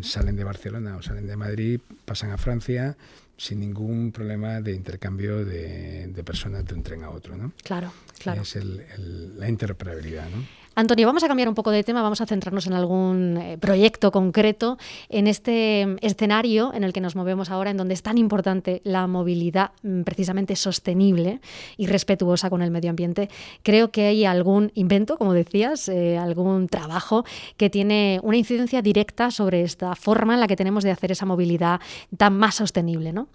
salen 0.03 0.37
de 0.37 0.45
Barcelona 0.45 0.97
o 0.97 1.03
salen 1.03 1.27
de 1.27 1.37
Madrid, 1.37 1.81
pasan 2.05 2.31
a 2.31 2.39
Francia 2.39 2.97
sin 3.37 3.61
ningún 3.61 4.13
problema 4.13 4.61
de 4.61 4.73
intercambio 4.73 5.45
de, 5.45 6.23
personas 6.25 6.65
de 6.65 6.75
un 6.75 6.83
tren 6.83 7.03
a 7.03 7.11
otro, 7.11 7.37
¿no? 7.37 7.53
Claro, 7.63 7.93
claro. 8.19 8.43
Es 8.43 8.57
la 8.57 9.49
interoperabilidad, 9.49 10.29
¿no? 10.31 10.62
Antonio, 10.75 11.07
vamos 11.07 11.23
a 11.23 11.29
cambiar 11.29 11.51
un 11.51 11.55
poco 11.55 11.71
de 11.71 11.85
tema, 11.85 12.01
vamos 12.01 12.23
a 12.23 12.27
centrarnos 12.27 12.67
en 12.67 12.73
algún 12.73 13.37
eh, 13.37 13.59
proyecto 13.59 14.11
concreto, 14.11 14.79
en 15.11 15.27
este 15.27 15.87
mm, 15.87 15.97
escenario 16.01 16.73
en 16.73 16.83
el 16.83 16.95
que 16.95 17.03
nos 17.03 17.15
movemos 17.15 17.51
ahora, 17.51 17.71
en 17.71 17.77
donde 17.77 17.93
es 17.93 18.03
tan 18.03 18.17
importante 18.17 18.81
la 18.83 19.07
movilidad 19.07 19.73
mm, 19.83 20.03
precisamente 20.03 20.57
sostenible 20.57 21.41
y 21.77 21.89
respetuosa 21.89 22.49
con 22.49 22.63
el 22.63 22.71
medio 22.71 22.89
ambiente. 22.89 23.29
Creo 23.63 23.91
que 23.91 24.07
hay 24.07 24.25
algún 24.25 24.73
invento, 24.75 25.19
como 25.19 25.35
decías, 25.35 25.91
eh, 25.91 26.17
algún 26.17 26.69
trabajo 26.69 27.27
que 27.59 27.69
tiene 27.69 28.19
una 28.23 28.39
incidencia 28.39 28.81
directa 28.81 29.31
sobre 29.31 29.63
esta 29.63 29.95
forma 29.95 30.33
en 30.35 30.41
la 30.41 30.47
que 30.47 30.57
tenemos 30.57 30.85
de 30.85 30.91
hacer 30.91 31.13
esa 31.13 31.27
movilidad 31.27 31.81
tan 32.17 32.39
más 32.39 32.55
sostenible, 32.55 33.13
¿no? 33.13 33.29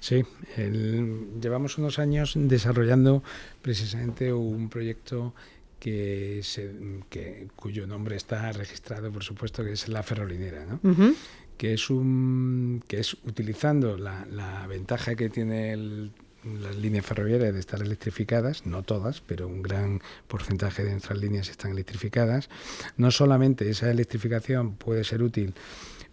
Sí, 0.00 0.24
llevamos 1.40 1.78
unos 1.78 2.00
años 2.00 2.32
desarrollando 2.34 3.22
precisamente 3.62 4.32
un 4.32 4.68
proyecto 4.68 5.32
que, 5.82 6.42
que, 7.10 7.48
cuyo 7.56 7.88
nombre 7.88 8.14
está 8.14 8.52
registrado, 8.52 9.10
por 9.10 9.24
supuesto, 9.24 9.64
que 9.64 9.72
es 9.72 9.88
la 9.88 10.04
ferrolinera, 10.04 10.64
¿no? 10.64 10.78
que, 11.58 11.74
es 11.74 11.90
un, 11.90 12.84
que 12.86 13.00
es 13.00 13.14
utilizando 13.24 13.96
la, 13.96 14.24
la 14.30 14.64
ventaja 14.68 15.16
que 15.16 15.28
tiene 15.28 15.76
las 15.76 16.76
líneas 16.76 17.04
ferroviarias 17.04 17.52
de 17.52 17.58
estar 17.58 17.82
electrificadas, 17.82 18.64
no 18.64 18.84
todas, 18.84 19.22
pero 19.22 19.48
un 19.48 19.60
gran 19.60 20.00
porcentaje 20.28 20.84
de 20.84 20.92
nuestras 20.92 21.18
líneas 21.18 21.48
están 21.48 21.72
electrificadas. 21.72 22.48
No 22.96 23.10
solamente 23.10 23.68
esa 23.68 23.90
electrificación 23.90 24.76
puede 24.76 25.02
ser 25.02 25.20
útil 25.20 25.52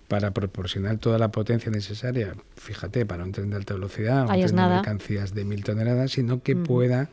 para 0.10 0.32
proporcionar 0.32 0.98
toda 0.98 1.19
la 1.19 1.32
potencia 1.32 1.72
necesaria, 1.72 2.34
fíjate, 2.56 3.06
para 3.06 3.24
un 3.24 3.32
tren 3.32 3.52
de 3.52 3.58
alta 3.58 3.76
velocidad, 3.76 4.24
un 4.24 4.28
tren 4.28 4.56
de 4.56 4.67
mercancías 4.67 5.36
de 5.36 5.45
mil 5.45 5.63
toneladas, 5.63 6.12
sino 6.12 6.41
que 6.41 6.56
pueda 6.56 7.10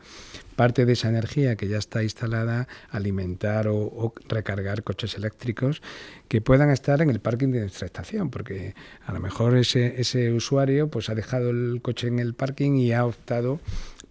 parte 0.55 0.87
de 0.87 0.93
esa 0.93 1.07
energía 1.07 1.55
que 1.55 1.67
ya 1.67 1.77
está 1.77 2.01
instalada 2.01 2.67
alimentar 2.89 3.67
o, 3.67 4.13
recargar 4.27 4.81
coches 4.81 5.15
eléctricos 5.15 5.83
que 6.27 6.41
puedan 6.41 6.71
estar 6.71 6.99
en 7.03 7.11
el 7.11 7.19
parking 7.19 7.49
de 7.49 7.59
nuestra 7.61 7.85
estación, 7.85 8.31
porque 8.31 8.73
a 9.05 9.13
lo 9.13 9.19
mejor 9.19 9.55
ese, 9.55 10.01
ese 10.01 10.33
usuario 10.33 10.89
pues 10.89 11.09
ha 11.09 11.15
dejado 11.15 11.51
el 11.51 11.79
coche 11.83 12.07
en 12.07 12.17
el 12.17 12.33
parking 12.33 12.77
y 12.77 12.93
ha 12.93 13.05
optado 13.05 13.59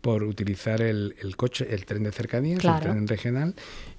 por 0.01 0.22
utilizar 0.22 0.81
el, 0.83 1.16
coche, 1.37 1.66
el 1.68 1.85
tren 1.85 2.05
de 2.05 2.12
cercanías, 2.12 2.64
el 2.64 2.81
tren 2.81 3.09
regional, 3.09 3.57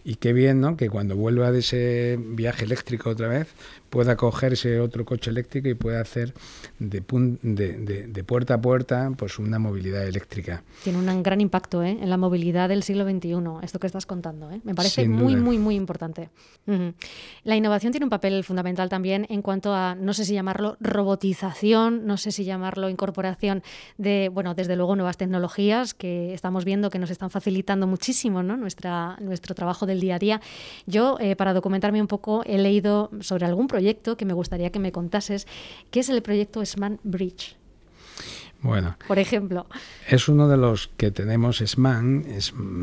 y 0.07 0.15
qué 0.15 0.31
bien, 0.31 0.61
¿no? 0.61 0.77
Que 0.77 0.89
cuando 0.89 1.17
vuelva 1.17 1.51
de 1.51 1.59
ese 1.59 2.17
viaje 2.17 2.63
eléctrico 2.63 3.09
otra 3.09 3.27
vez, 3.27 3.53
pueda 3.89 4.15
coger 4.15 4.53
ese 4.53 4.79
otro 4.79 5.03
coche 5.03 5.29
eléctrico 5.31 5.67
y 5.67 5.73
pueda 5.73 5.99
hacer 5.99 6.33
de, 6.79 7.01
de, 7.01 8.23
puerta 8.23 8.53
a 8.53 8.61
puerta 8.61 9.11
pues 9.17 9.37
una 9.37 9.59
movilidad 9.59 10.07
eléctrica. 10.07 10.63
Tiene 10.83 10.99
un 10.99 11.23
gran 11.23 11.41
impacto 11.41 11.83
¿eh? 11.83 11.97
en 12.01 12.09
la 12.09 12.15
movilidad 12.15 12.69
del 12.69 12.83
siglo 12.83 13.03
XXI, 13.03 13.35
esto 13.63 13.79
que 13.79 13.87
estás 13.87 14.05
contando. 14.05 14.49
¿eh? 14.49 14.61
Me 14.63 14.73
parece 14.73 15.09
muy, 15.09 15.35
muy, 15.35 15.57
muy 15.57 15.75
importante. 15.75 16.29
La 17.43 17.55
innovación 17.57 17.91
tiene 17.91 18.05
un 18.05 18.09
papel 18.09 18.45
fundamental 18.45 18.87
también 18.87 19.25
en 19.29 19.41
cuanto 19.41 19.73
a, 19.73 19.95
no 19.95 20.13
sé 20.13 20.23
si 20.23 20.33
llamarlo 20.33 20.77
robotización, 20.79 22.05
no 22.05 22.15
sé 22.15 22.31
si 22.31 22.45
llamarlo 22.45 22.89
incorporación 22.89 23.61
de, 23.97 24.29
bueno, 24.33 24.53
desde 24.53 24.77
luego 24.77 24.95
nuevas 24.95 25.17
tecnologías 25.17 25.93
que 25.93 26.33
estamos 26.33 26.63
viendo 26.63 26.89
que 26.89 26.99
nos 26.99 27.09
están 27.09 27.29
facilitando 27.29 27.87
muchísimo 27.87 28.41
¿no? 28.41 28.55
Nuestra, 28.55 29.17
nuestro 29.19 29.53
trabajo 29.53 29.85
del 29.85 29.96
día 29.99 30.15
a 30.15 30.19
día. 30.19 30.41
Yo, 30.85 31.17
eh, 31.19 31.35
para 31.35 31.53
documentarme 31.53 32.01
un 32.01 32.07
poco, 32.07 32.43
he 32.45 32.57
leído 32.57 33.09
sobre 33.21 33.45
algún 33.45 33.67
proyecto 33.67 34.17
que 34.17 34.25
me 34.25 34.33
gustaría 34.33 34.71
que 34.71 34.79
me 34.79 34.91
contases, 34.91 35.47
que 35.91 35.99
es 35.99 36.09
el 36.09 36.21
proyecto 36.21 36.65
SMAN 36.65 36.99
Bridge. 37.03 37.55
Bueno. 38.61 38.97
Por 39.07 39.19
ejemplo. 39.19 39.67
Es 40.07 40.27
uno 40.27 40.47
de 40.47 40.57
los 40.57 40.89
que 40.97 41.11
tenemos 41.11 41.57
SMAN. 41.57 42.25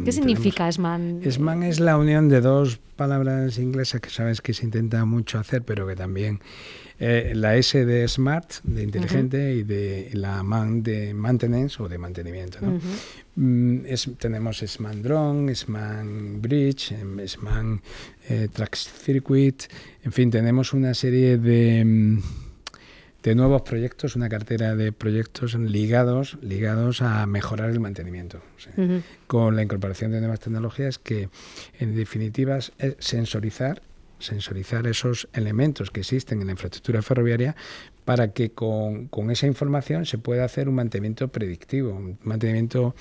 ¿Qué 0.04 0.12
significa 0.12 0.70
SMAN? 0.70 1.20
SMAN 1.28 1.62
es 1.62 1.80
la 1.80 1.98
unión 1.98 2.28
de 2.28 2.40
dos 2.40 2.78
palabras 2.96 3.58
inglesas 3.58 4.00
que 4.00 4.10
sabes 4.10 4.40
que 4.40 4.54
se 4.54 4.64
intenta 4.64 5.04
mucho 5.04 5.38
hacer, 5.38 5.62
pero 5.62 5.86
que 5.86 5.96
también 5.96 6.40
eh, 7.00 7.32
la 7.34 7.56
S 7.56 7.84
de 7.84 8.06
smart, 8.06 8.62
de 8.62 8.84
inteligente, 8.84 9.54
y 9.54 9.62
de 9.64 10.10
la 10.12 10.42
MAN 10.44 10.82
de 10.82 11.12
maintenance 11.12 11.82
o 11.82 11.88
de 11.88 11.98
mantenimiento. 11.98 12.58
¿no? 12.60 12.78
Mm, 13.34 13.80
tenemos 14.16 14.58
SMAN 14.58 15.02
Drone, 15.02 15.54
SMAN 15.54 16.40
Bridge, 16.40 16.92
em, 16.92 17.18
SMAN 17.26 17.82
eh, 18.28 18.48
Track 18.52 18.76
Circuit, 18.76 19.64
en 20.04 20.12
fin, 20.12 20.30
tenemos 20.30 20.72
una 20.72 20.94
serie 20.94 21.36
de, 21.36 21.84
mm, 21.84 22.18
de 23.24 23.34
nuevos 23.34 23.62
proyectos, 23.62 24.16
una 24.16 24.28
cartera 24.28 24.76
de 24.76 24.92
proyectos 24.92 25.54
ligados, 25.54 26.36
ligados 26.42 27.00
a 27.00 27.24
mejorar 27.26 27.70
el 27.70 27.80
mantenimiento, 27.80 28.42
con 29.26 29.56
la 29.56 29.62
incorporación 29.62 30.12
de 30.12 30.20
nuevas 30.20 30.40
tecnologías 30.40 30.98
que, 30.98 31.30
en 31.80 31.96
definitiva, 31.96 32.58
es 32.58 32.96
sensorizar 32.98 33.82
sensorizar 34.20 34.86
esos 34.86 35.28
elementos 35.34 35.90
que 35.90 36.00
existen 36.00 36.40
en 36.40 36.46
la 36.46 36.52
infraestructura 36.52 37.02
ferroviaria 37.02 37.56
para 38.04 38.28
que 38.28 38.52
con, 38.52 39.08
con 39.08 39.30
esa 39.30 39.46
información 39.46 40.06
se 40.06 40.16
pueda 40.16 40.44
hacer 40.44 40.68
un 40.68 40.76
mantenimiento 40.76 41.28
predictivo, 41.28 41.90
un 41.90 42.18
mantenimiento 42.22 42.94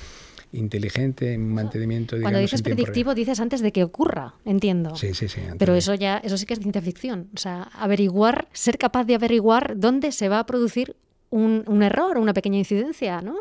inteligente, 0.53 1.35
un 1.37 1.53
mantenimiento 1.53 2.15
Cuando 2.21 2.39
dices 2.39 2.61
predictivo 2.61 3.13
dices 3.13 3.39
antes 3.39 3.61
de 3.61 3.71
que 3.71 3.83
ocurra, 3.83 4.35
entiendo. 4.45 4.95
Sí, 4.95 5.13
sí, 5.13 5.27
sí. 5.27 5.41
Pero 5.57 5.75
eso 5.75 5.93
ya 5.95 6.17
eso 6.17 6.37
sí 6.37 6.45
que 6.45 6.53
es 6.53 6.59
ciencia 6.59 6.81
ficción, 6.81 7.27
o 7.35 7.37
sea, 7.37 7.63
averiguar, 7.73 8.47
ser 8.53 8.77
capaz 8.77 9.05
de 9.05 9.15
averiguar 9.15 9.73
dónde 9.77 10.11
se 10.11 10.29
va 10.29 10.39
a 10.39 10.45
producir 10.45 10.95
un, 11.29 11.63
un 11.67 11.83
error, 11.83 12.17
una 12.17 12.33
pequeña 12.33 12.59
incidencia, 12.59 13.21
¿no? 13.21 13.37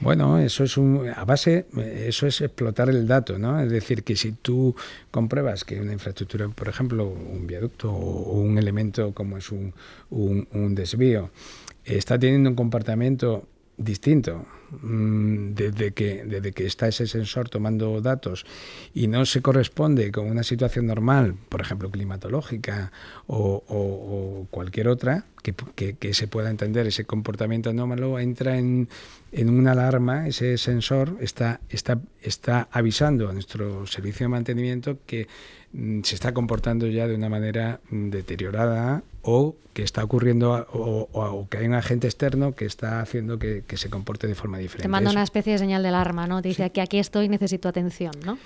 Bueno, 0.00 0.38
eso 0.38 0.64
es 0.64 0.76
un, 0.76 1.08
a 1.14 1.24
base, 1.24 1.66
eso 1.76 2.26
es 2.26 2.40
explotar 2.40 2.88
el 2.88 3.06
dato, 3.06 3.38
¿no? 3.38 3.60
Es 3.60 3.70
decir, 3.70 4.02
que 4.02 4.16
si 4.16 4.32
tú 4.32 4.74
compruebas 5.10 5.62
que 5.62 5.80
una 5.80 5.92
infraestructura, 5.92 6.48
por 6.48 6.68
ejemplo, 6.68 7.06
un 7.06 7.46
viaducto 7.46 7.92
o 7.92 8.40
un 8.40 8.56
elemento 8.56 9.12
como 9.12 9.36
es 9.36 9.50
un, 9.50 9.74
un 10.10 10.74
desvío, 10.74 11.30
está 11.84 12.18
teniendo 12.18 12.48
un 12.50 12.56
comportamiento 12.56 13.46
distinto 13.76 14.46
desde 14.82 15.92
que, 15.92 16.24
desde 16.24 16.52
que 16.52 16.66
está 16.66 16.88
ese 16.88 17.06
sensor 17.06 17.48
tomando 17.48 18.00
datos 18.00 18.46
y 18.94 19.08
no 19.08 19.26
se 19.26 19.42
corresponde 19.42 20.12
con 20.12 20.30
una 20.30 20.42
situación 20.42 20.86
normal, 20.86 21.34
por 21.48 21.60
ejemplo 21.60 21.90
climatológica 21.90 22.92
o, 23.26 24.46
cualquier 24.50 24.88
otra, 24.88 25.24
que, 25.42 25.54
que, 25.96 26.14
se 26.14 26.28
pueda 26.28 26.50
entender 26.50 26.86
ese 26.86 27.04
comportamiento 27.04 27.70
anómalo, 27.70 28.18
entra 28.18 28.58
en, 28.58 28.88
en 29.32 29.48
una 29.48 29.72
alarma, 29.72 30.28
ese 30.28 30.58
sensor 30.58 31.16
está, 31.20 31.60
está, 31.70 31.98
está 32.22 32.68
avisando 32.70 33.28
a 33.28 33.32
nuestro 33.32 33.86
servicio 33.86 34.24
de 34.24 34.28
mantenimiento 34.28 34.98
que 35.06 35.28
Mm, 35.28 35.59
se 35.72 36.14
está 36.14 36.34
comportando 36.34 36.86
ya 36.88 37.06
de 37.06 37.14
una 37.14 37.28
manera 37.28 37.80
mm, 37.90 38.10
deteriorada 38.10 39.02
o 39.22 39.54
que 39.72 39.82
está 39.82 40.02
ocurriendo 40.02 40.66
o, 40.72 41.46
que 41.48 41.58
hay 41.58 41.66
un 41.66 41.74
agente 41.74 42.08
externo 42.08 42.54
que 42.54 42.64
está 42.64 43.00
haciendo 43.00 43.38
que, 43.38 43.62
se 43.74 43.88
comporte 43.88 44.26
de 44.26 44.34
forma 44.34 44.58
diferente. 44.58 44.82
Te 44.82 44.88
manda 44.88 45.10
una 45.10 45.22
especie 45.22 45.52
de 45.52 45.58
señal 45.58 45.82
de 45.82 45.88
alarma, 45.88 46.26
¿no? 46.26 46.42
Te 46.42 46.48
dice 46.48 46.70
que 46.70 46.80
aquí 46.80 46.98
estoy, 46.98 47.28
necesito 47.28 47.68
atención, 47.68 48.12
¿no? 48.24 48.38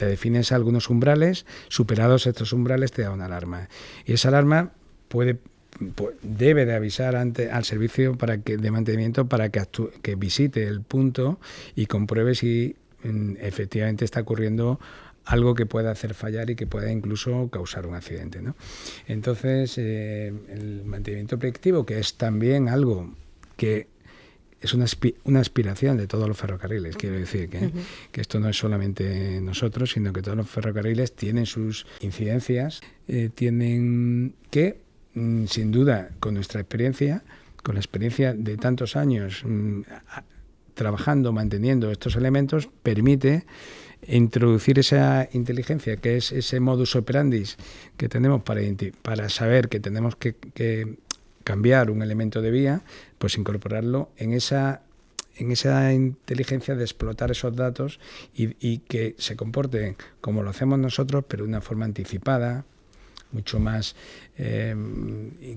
Le 0.00 0.06
defines 0.06 0.50
algunos 0.50 0.90
umbrales, 0.90 1.46
superados 1.68 2.26
estos 2.26 2.52
umbrales 2.52 2.90
te 2.90 3.02
da 3.02 3.12
una 3.12 3.26
alarma. 3.26 3.68
Y 4.04 4.14
esa 4.14 4.28
alarma 4.28 4.72
puede 5.08 5.38
debe 6.22 6.66
de 6.66 6.74
avisar 6.74 7.16
ante, 7.16 7.50
al 7.50 7.64
servicio 7.64 8.16
para 8.16 8.38
que, 8.38 8.56
de 8.56 8.70
mantenimiento 8.70 9.26
para 9.26 9.48
que, 9.48 9.62
que 10.02 10.14
visite 10.14 10.64
el 10.64 10.82
punto 10.82 11.38
y 11.74 11.86
compruebe 11.86 12.34
si 12.34 12.76
mm, 13.02 13.34
efectivamente 13.40 14.04
está 14.04 14.20
ocurriendo 14.20 14.78
algo 15.24 15.54
que 15.54 15.66
pueda 15.66 15.90
hacer 15.90 16.14
fallar 16.14 16.50
y 16.50 16.56
que 16.56 16.66
pueda 16.66 16.90
incluso 16.90 17.48
causar 17.50 17.86
un 17.86 17.94
accidente. 17.94 18.42
¿no? 18.42 18.56
Entonces, 19.06 19.78
eh, 19.78 20.32
el 20.48 20.84
mantenimiento 20.84 21.38
predictivo, 21.38 21.86
que 21.86 21.98
es 21.98 22.14
también 22.14 22.68
algo 22.68 23.14
que 23.56 23.88
es 24.60 24.72
una, 24.72 24.86
una 25.24 25.40
aspiración 25.40 25.98
de 25.98 26.06
todos 26.06 26.26
los 26.26 26.38
ferrocarriles, 26.38 26.96
quiero 26.96 27.16
decir, 27.16 27.50
que, 27.50 27.70
que, 28.10 28.20
esto 28.20 28.40
no 28.40 28.48
es 28.48 28.56
solamente 28.56 29.40
nosotros, 29.42 29.92
sino 29.92 30.12
que 30.12 30.22
todos 30.22 30.38
los 30.38 30.48
ferrocarriles 30.48 31.14
tienen 31.14 31.44
sus 31.44 31.86
incidencias, 32.00 32.80
eh, 33.06 33.28
tienen 33.34 34.34
que, 34.50 34.80
mm, 35.14 35.44
sin 35.46 35.70
duda, 35.70 36.10
con 36.18 36.32
nuestra 36.34 36.62
experiencia, 36.62 37.24
con 37.62 37.74
la 37.74 37.80
experiencia 37.80 38.32
de 38.32 38.56
tantos 38.56 38.96
años 38.96 39.42
mm, 39.44 39.82
trabajando, 40.72 41.32
manteniendo 41.32 41.90
estos 41.90 42.16
elementos, 42.16 42.68
permite 42.82 43.44
introducir 44.08 44.78
esa 44.78 45.28
inteligencia, 45.32 45.96
que 45.96 46.16
es 46.16 46.32
ese 46.32 46.60
modus 46.60 46.96
operandi 46.96 47.44
que 47.96 48.08
tenemos 48.08 48.42
para, 48.42 48.60
para 49.02 49.28
saber 49.28 49.68
que 49.68 49.80
tenemos 49.80 50.16
que, 50.16 50.96
cambiar 51.44 51.90
un 51.90 52.00
elemento 52.00 52.40
de 52.40 52.50
vía, 52.50 52.82
pues 53.18 53.36
incorporarlo 53.36 54.10
en 54.16 54.32
esa 54.32 54.82
en 55.36 55.50
esa 55.50 55.92
inteligencia 55.92 56.76
de 56.76 56.84
explotar 56.84 57.32
esos 57.32 57.56
datos 57.56 57.98
y, 58.36 58.54
y, 58.60 58.78
que 58.78 59.16
se 59.18 59.34
comporten 59.34 59.96
como 60.20 60.44
lo 60.44 60.50
hacemos 60.50 60.78
nosotros, 60.78 61.24
pero 61.26 61.42
de 61.42 61.48
una 61.48 61.60
forma 61.60 61.84
anticipada, 61.84 62.64
mucho 63.34 63.58
más 63.58 63.94
eh, 64.36 64.74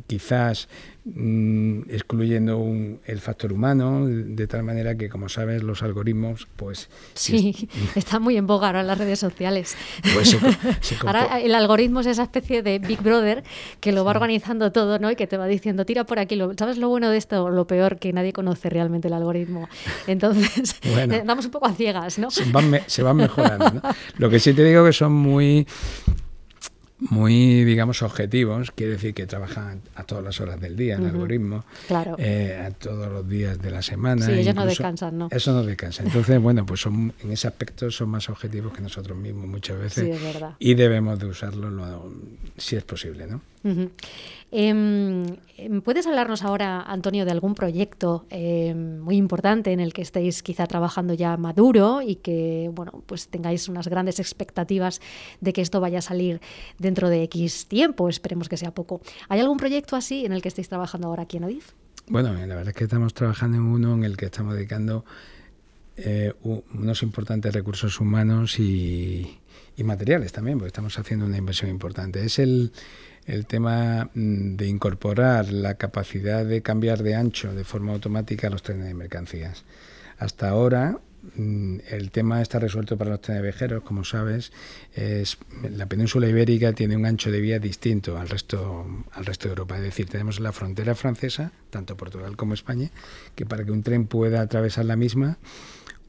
quizás 0.05 0.67
mm, 1.05 1.89
excluyendo 1.89 2.63
el 3.05 3.19
factor 3.21 3.51
humano, 3.51 4.05
de 4.05 4.45
tal 4.45 4.61
manera 4.63 4.95
que, 4.95 5.09
como 5.09 5.29
sabes, 5.29 5.63
los 5.63 5.81
algoritmos, 5.81 6.47
pues... 6.55 6.89
Sí, 7.15 7.69
está 7.95 8.19
muy 8.19 8.37
en 8.37 8.45
boga 8.45 8.67
ahora 8.67 8.81
en 8.81 8.87
las 8.87 8.97
redes 8.97 9.19
sociales. 9.19 9.75
Pues 10.13 10.37
ahora 11.05 11.39
el 11.39 11.55
algoritmo 11.55 12.01
es 12.01 12.07
esa 12.07 12.23
especie 12.23 12.61
de 12.61 12.77
Big 12.77 13.01
Brother 13.01 13.43
que 13.79 13.91
lo 13.91 14.05
va 14.05 14.11
organizando 14.11 14.71
todo, 14.71 14.99
¿no? 14.99 15.09
Y 15.09 15.15
que 15.15 15.25
te 15.25 15.37
va 15.37 15.47
diciendo, 15.47 15.85
tira 15.85 16.05
por 16.05 16.19
aquí. 16.19 16.39
¿Sabes 16.57 16.77
lo 16.77 16.89
bueno 16.89 17.09
de 17.09 17.17
esto? 17.17 17.49
Lo 17.49 17.65
peor, 17.65 17.97
que 17.97 18.13
nadie 18.13 18.31
conoce 18.33 18.69
realmente 18.69 19.07
el 19.07 19.15
algoritmo. 19.15 19.67
Entonces, 20.07 20.75
bueno, 20.93 21.15
damos 21.25 21.45
un 21.45 21.51
poco 21.51 21.65
a 21.65 21.73
ciegas, 21.73 22.19
¿no? 22.19 22.29
Se 22.29 22.45
van, 22.51 22.71
se 22.85 23.01
van 23.01 23.17
mejorando, 23.17 23.81
Lo 24.17 24.29
que 24.29 24.39
sí 24.39 24.53
te 24.53 24.63
digo 24.63 24.85
que 24.85 24.93
son 24.93 25.13
muy 25.13 25.65
muy, 26.99 27.63
digamos, 27.63 28.01
objetivos, 28.01 28.71
quiere 28.71 28.93
decir 28.93 29.13
que 29.13 29.27
trabajan 29.27 29.81
a 29.95 30.03
todas 30.03 30.23
las 30.23 30.41
horas 30.41 30.59
del 30.59 30.75
día 30.75 30.95
en 30.95 31.05
algoritmo, 31.05 31.63
eh, 32.17 32.65
a 32.65 32.71
todos 32.71 33.11
los 33.11 33.27
días 33.27 33.61
de 33.61 33.71
la 33.71 33.81
semana. 33.81 34.25
Sí, 34.25 34.31
ellos 34.31 34.55
no 34.55 34.65
descansan, 34.65 35.17
¿no? 35.17 35.27
Eso 35.31 35.53
no 35.53 35.63
descansa. 35.63 36.03
Entonces, 36.03 36.41
bueno, 36.41 36.65
pues 36.65 36.81
son, 36.81 37.13
en 37.21 37.31
ese 37.31 37.47
aspecto 37.47 37.91
son 37.91 38.09
más 38.09 38.29
objetivos 38.29 38.73
que 38.73 38.81
nosotros 38.81 39.17
mismos 39.17 39.47
muchas 39.47 39.79
veces. 39.79 40.05
Sí, 40.05 40.11
es 40.11 40.21
verdad. 40.21 40.55
Y 40.59 40.73
debemos 40.73 41.19
de 41.19 41.27
usarlo 41.27 42.11
si 42.57 42.75
es 42.75 42.83
posible, 42.83 43.27
¿no? 43.27 43.41
Em, 44.49 45.25
em, 45.57 45.81
¿Puedes 45.81 46.07
hablarnos 46.07 46.43
ahora, 46.43 46.81
Antonio, 46.81 47.25
de 47.25 47.31
algún 47.31 47.53
proyecto 47.53 48.25
em, 48.29 48.99
muy 48.99 49.17
importante 49.17 49.73
en 49.73 49.81
el 49.81 49.91
que 49.91 50.01
estéis 50.01 50.41
quizá 50.41 50.67
trabajando 50.67 51.13
ya 51.13 51.35
maduro 51.35 52.01
y 52.01 52.15
que 52.15 52.69
bueno, 52.73 53.03
pues 53.05 53.27
tengáis 53.27 53.67
unas 53.67 53.89
grandes 53.89 54.19
expectativas 54.19 55.01
de 55.41 55.51
que 55.51 55.61
esto 55.61 55.81
vaya 55.81 55.99
a 55.99 56.01
salir 56.01 56.39
dentro 56.79 57.09
de 57.09 57.23
X 57.23 57.67
tiempo? 57.67 58.07
Esperemos 58.07 58.47
que 58.47 58.55
sea 58.55 58.71
poco. 58.71 59.01
¿Hay 59.27 59.41
algún 59.41 59.57
proyecto 59.57 59.97
así 59.97 60.25
en 60.25 60.31
el 60.31 60.41
que 60.41 60.47
estéis 60.47 60.69
trabajando 60.69 61.09
ahora 61.09 61.23
aquí 61.23 61.37
en 61.37 61.43
Adif? 61.43 61.73
Bueno, 62.09 62.31
la 62.33 62.55
verdad 62.55 62.69
es 62.69 62.73
que 62.73 62.85
estamos 62.85 63.13
trabajando 63.13 63.57
en 63.57 63.63
uno 63.63 63.93
en 63.95 64.05
el 64.05 64.15
que 64.15 64.27
estamos 64.27 64.53
dedicando 64.53 65.03
eh, 65.97 66.33
unos 66.41 67.03
importantes 67.03 67.53
recursos 67.53 67.99
humanos 67.99 68.59
y, 68.59 69.39
y 69.75 69.83
materiales 69.83 70.31
también, 70.31 70.57
porque 70.57 70.67
estamos 70.67 70.97
haciendo 70.97 71.25
una 71.25 71.37
inversión 71.37 71.69
importante. 71.69 72.23
Es 72.23 72.39
el 72.39 72.71
el 73.27 73.45
tema 73.45 74.09
mm, 74.13 74.55
de 74.55 74.67
incorporar 74.67 75.51
la 75.51 75.75
capacidad 75.75 76.45
de 76.45 76.61
cambiar 76.61 77.03
de 77.03 77.15
ancho 77.15 77.53
de 77.53 77.63
forma 77.63 77.93
automática 77.93 78.49
los 78.49 78.63
trenes 78.63 78.87
de 78.87 78.93
mercancías. 78.93 79.65
Hasta 80.17 80.49
ahora 80.49 80.99
mm, 81.35 81.79
el 81.89 82.09
tema 82.11 82.41
está 82.41 82.57
resuelto 82.57 82.97
para 82.97 83.11
los 83.11 83.21
trenes 83.21 83.43
viajeros, 83.43 83.83
como 83.83 84.05
sabes, 84.05 84.53
es, 84.95 85.37
la 85.69 85.87
península 85.87 86.27
ibérica 86.27 86.71
tiene 86.71 86.95
un 86.95 87.05
ancho 87.05 87.29
de 87.29 87.41
vía 87.41 87.59
distinto 87.59 88.17
al 88.17 88.29
resto, 88.29 88.87
al 89.11 89.25
resto 89.25 89.49
de 89.49 89.51
Europa. 89.51 89.75
Es 89.75 89.83
decir, 89.83 90.07
tenemos 90.07 90.39
la 90.39 90.53
frontera 90.53 90.95
francesa, 90.95 91.51
tanto 91.69 91.97
Portugal 91.97 92.37
como 92.37 92.53
España, 92.53 92.91
que 93.35 93.45
para 93.45 93.65
que 93.65 93.71
un 93.71 93.83
tren 93.83 94.07
pueda 94.07 94.39
atravesar 94.39 94.85
la 94.85 94.95
misma, 94.95 95.37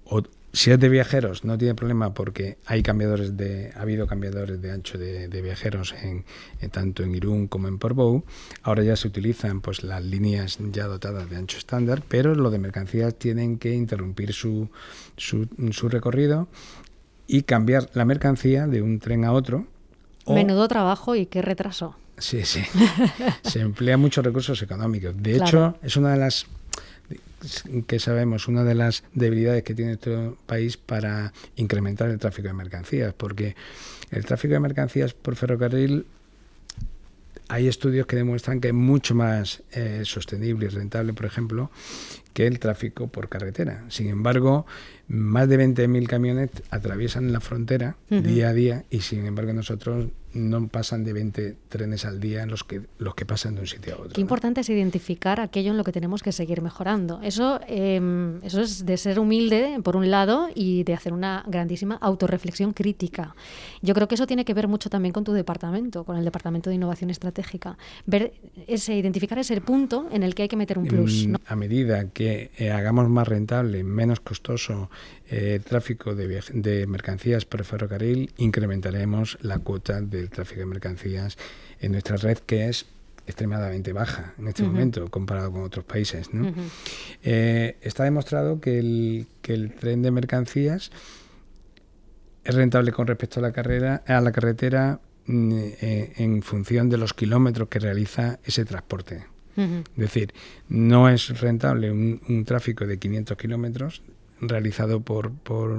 o, 0.08 0.22
si 0.52 0.70
es 0.70 0.80
de 0.80 0.88
viajeros, 0.88 1.44
no 1.44 1.58
tiene 1.58 1.74
problema 1.74 2.14
porque 2.14 2.58
hay 2.66 2.82
cambiadores 2.82 3.36
de, 3.36 3.72
ha 3.76 3.82
habido 3.82 4.06
cambiadores 4.06 4.60
de 4.60 4.70
ancho 4.72 4.96
de, 4.96 5.42
viajeros 5.42 5.94
en, 6.02 6.24
tanto 6.70 7.02
en 7.02 7.14
Irún 7.14 7.48
como 7.48 7.68
en 7.68 7.78
Portbou. 7.78 8.24
Ahora 8.62 8.82
ya 8.82 8.96
se 8.96 9.08
utilizan 9.08 9.60
pues 9.60 9.82
las 9.82 10.02
líneas 10.02 10.58
ya 10.72 10.86
dotadas 10.86 11.28
de 11.28 11.36
ancho 11.36 11.58
estándar, 11.58 12.02
pero 12.08 12.34
lo 12.34 12.50
de 12.50 12.58
mercancías 12.58 13.14
tienen 13.14 13.58
que 13.58 13.74
interrumpir 13.74 14.32
su, 14.32 14.70
su, 15.16 15.48
su 15.70 15.88
recorrido 15.88 16.48
y 17.26 17.42
cambiar 17.42 17.90
la 17.92 18.04
mercancía 18.04 18.66
de 18.66 18.80
un 18.80 18.98
tren 19.00 19.24
a 19.24 19.32
otro. 19.32 19.66
Menudo 20.26 20.66
trabajo 20.66 21.14
y 21.14 21.26
qué 21.26 21.42
retraso. 21.42 21.96
Sí, 22.16 22.44
sí. 22.44 22.62
se 23.42 23.60
emplea 23.60 23.96
muchos 23.96 24.24
recursos 24.24 24.60
económicos. 24.62 25.14
De 25.16 25.36
hecho, 25.36 25.76
es 25.82 25.96
una 25.96 26.12
de 26.12 26.18
las 26.18 26.46
que 27.86 27.98
sabemos 27.98 28.48
una 28.48 28.64
de 28.64 28.74
las 28.74 29.04
debilidades 29.14 29.62
que 29.62 29.74
tiene 29.74 29.92
este 29.92 30.32
país 30.46 30.76
para 30.76 31.32
incrementar 31.56 32.10
el 32.10 32.18
tráfico 32.18 32.48
de 32.48 32.54
mercancías, 32.54 33.14
porque 33.14 33.54
el 34.10 34.24
tráfico 34.24 34.54
de 34.54 34.60
mercancías 34.60 35.14
por 35.14 35.36
ferrocarril 35.36 36.06
hay 37.48 37.66
estudios 37.66 38.06
que 38.06 38.16
demuestran 38.16 38.60
que 38.60 38.68
es 38.68 38.74
mucho 38.74 39.14
más 39.14 39.62
eh, 39.72 40.02
sostenible 40.04 40.66
y 40.66 40.68
rentable, 40.68 41.14
por 41.14 41.26
ejemplo, 41.26 41.70
que 42.34 42.46
el 42.46 42.58
tráfico 42.58 43.08
por 43.08 43.28
carretera. 43.28 43.84
Sin 43.88 44.08
embargo, 44.08 44.66
más 45.08 45.48
de 45.48 45.58
20.000 45.58 46.06
camiones 46.06 46.50
atraviesan 46.70 47.32
la 47.32 47.40
frontera 47.40 47.96
día 48.10 48.50
a 48.50 48.52
día 48.52 48.84
y 48.90 49.00
sin 49.00 49.24
embargo 49.24 49.52
nosotros 49.54 50.08
no 50.34 50.68
pasan 50.68 51.04
de 51.04 51.12
20 51.12 51.56
trenes 51.68 52.04
al 52.04 52.20
día 52.20 52.44
los 52.46 52.64
que, 52.64 52.82
los 52.98 53.14
que 53.14 53.24
pasan 53.24 53.54
de 53.54 53.62
un 53.62 53.66
sitio 53.66 53.94
a 53.94 53.98
otro. 53.98 54.12
Qué 54.12 54.20
importante 54.20 54.60
es 54.60 54.68
identificar 54.68 55.40
aquello 55.40 55.70
en 55.70 55.76
lo 55.76 55.84
que 55.84 55.92
tenemos 55.92 56.22
que 56.22 56.32
seguir 56.32 56.62
mejorando. 56.62 57.20
Eso, 57.22 57.60
em, 57.66 58.42
eso 58.42 58.60
es 58.60 58.84
de 58.84 58.96
ser 58.96 59.18
humilde, 59.18 59.78
por 59.82 59.96
un 59.96 60.10
lado, 60.10 60.48
y 60.54 60.84
de 60.84 60.94
hacer 60.94 61.12
una 61.12 61.44
grandísima 61.46 61.96
autorreflexión 61.96 62.72
crítica. 62.72 63.34
Yo 63.82 63.94
creo 63.94 64.08
que 64.08 64.14
eso 64.14 64.26
tiene 64.26 64.44
que 64.44 64.54
ver 64.54 64.68
mucho 64.68 64.90
también 64.90 65.12
con 65.12 65.24
tu 65.24 65.32
departamento, 65.32 66.04
con 66.04 66.16
el 66.16 66.24
Departamento 66.24 66.70
de 66.70 66.76
Innovación 66.76 67.10
Estratégica. 67.10 67.78
Ver 68.06 68.32
ese, 68.66 68.94
identificar 68.94 69.38
ese 69.38 69.60
punto 69.60 70.08
en 70.12 70.22
el 70.22 70.34
que 70.34 70.42
hay 70.42 70.48
que 70.48 70.56
meter 70.56 70.78
un 70.78 70.86
plus. 70.86 71.28
A 71.46 71.56
medida 71.56 72.10
que 72.10 72.50
eh, 72.58 72.70
hagamos 72.70 73.08
más 73.08 73.26
rentable, 73.26 73.84
menos 73.84 74.20
costoso 74.20 74.90
eh, 75.30 75.56
el 75.56 75.64
tráfico 75.64 76.14
de, 76.14 76.42
de 76.52 76.86
mercancías 76.86 77.44
por 77.44 77.64
ferrocarril, 77.64 78.30
incrementaremos 78.36 79.38
la 79.42 79.58
cuota 79.58 80.00
del 80.18 80.30
tráfico 80.30 80.60
de 80.60 80.66
mercancías 80.66 81.36
en 81.80 81.92
nuestra 81.92 82.16
red, 82.16 82.38
que 82.38 82.68
es 82.68 82.86
extremadamente 83.26 83.92
baja 83.92 84.32
en 84.38 84.48
este 84.48 84.62
momento 84.62 85.08
comparado 85.10 85.52
con 85.52 85.62
otros 85.62 85.84
países. 85.84 86.30
Eh, 87.22 87.76
está 87.82 88.04
demostrado 88.04 88.60
que 88.60 88.78
el, 88.78 89.26
que 89.42 89.52
el 89.52 89.74
tren 89.74 90.02
de 90.02 90.10
mercancías 90.10 90.90
es 92.42 92.54
rentable 92.54 92.92
con 92.92 93.06
respecto 93.06 93.40
a 93.40 93.42
la 93.42 93.52
carrera 93.52 94.02
a 94.06 94.22
la 94.22 94.32
carretera 94.32 95.00
mm, 95.26 95.52
eh, 95.52 96.12
en 96.16 96.42
función 96.42 96.88
de 96.88 96.96
los 96.96 97.12
kilómetros 97.12 97.68
que 97.68 97.78
realiza 97.78 98.38
ese 98.44 98.64
transporte. 98.64 99.26
Es 99.58 99.96
decir, 99.96 100.32
no 100.68 101.08
es 101.08 101.40
rentable 101.40 101.90
un, 101.90 102.20
un 102.28 102.44
tráfico 102.44 102.86
de 102.86 102.96
500 102.96 103.36
kilómetros 103.36 104.02
realizado 104.40 105.00
por, 105.00 105.32
por, 105.32 105.76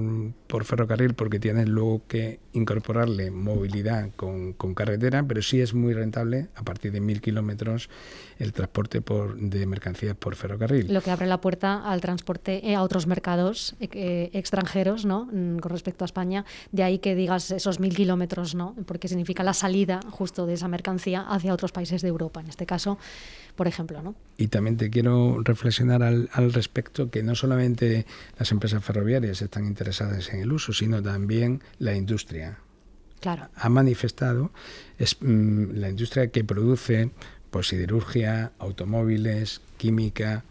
ferrocarril 0.57 1.13
porque 1.13 1.39
tienes 1.39 1.69
luego 1.69 2.01
que 2.07 2.39
incorporarle 2.53 3.29
movilidad 3.29 4.09
con, 4.15 4.53
carretera, 4.73 5.23
pero 5.23 5.41
sí 5.41 5.61
es 5.61 5.73
muy 5.73 5.93
rentable 5.93 6.47
a 6.55 6.63
partir 6.63 6.91
de 6.91 7.01
mil 7.01 7.21
kilómetros 7.21 7.89
el 8.39 8.51
transporte 8.53 9.01
por, 9.01 9.37
de 9.37 9.65
mercancías 9.65 10.15
por 10.15 10.35
ferrocarril. 10.35 10.91
Lo 10.91 11.01
que 11.01 11.11
abre 11.11 11.27
la 11.27 11.39
puerta 11.39 11.87
al 11.89 12.01
transporte 12.01 12.67
eh, 12.67 12.75
a 12.75 12.81
otros 12.81 13.05
mercados 13.05 13.75
eh, 13.79 14.31
extranjeros, 14.33 15.05
¿no? 15.05 15.25
Mm, 15.31 15.59
con 15.59 15.71
respecto 15.71 16.03
a 16.03 16.07
España, 16.07 16.45
de 16.71 16.83
ahí 16.83 16.99
que 16.99 17.13
digas 17.13 17.51
esos 17.51 17.79
mil 17.79 17.95
kilómetros, 17.95 18.55
¿no? 18.55 18.75
porque 18.87 19.07
significa 19.07 19.43
la 19.43 19.53
salida 19.53 19.99
justo 20.09 20.45
de 20.45 20.53
esa 20.53 20.67
mercancía 20.67 21.21
hacia 21.21 21.53
otros 21.53 21.71
países 21.71 22.01
de 22.01 22.07
Europa, 22.07 22.39
en 22.41 22.47
este 22.47 22.65
caso, 22.65 22.97
por 23.55 23.67
ejemplo. 23.67 24.01
¿no? 24.01 24.15
Y 24.37 24.47
también 24.47 24.77
te 24.77 24.89
quiero 24.89 25.41
reflexionar 25.43 26.01
al, 26.01 26.29
al 26.33 26.53
respecto 26.53 27.11
que 27.11 27.21
no 27.21 27.35
solamente 27.35 28.05
las 28.37 28.51
empresas 28.51 28.83
ferroviarias 28.83 29.41
están 29.41 29.65
interesadas 29.65 30.29
en 30.33 30.38
el 30.39 30.51
uso, 30.51 30.73
sino 30.73 31.01
también 31.01 31.61
la 31.77 31.95
industria. 31.95 32.59
Claro. 33.19 33.49
Ha 33.55 33.69
manifestado 33.69 34.51
es, 34.97 35.17
mm, 35.19 35.71
la 35.73 35.89
industria 35.89 36.31
que 36.31 36.43
produce 36.43 37.11
pues, 37.51 37.67
siderurgia, 37.67 38.51
automóviles, 38.59 39.61
química 39.77 40.43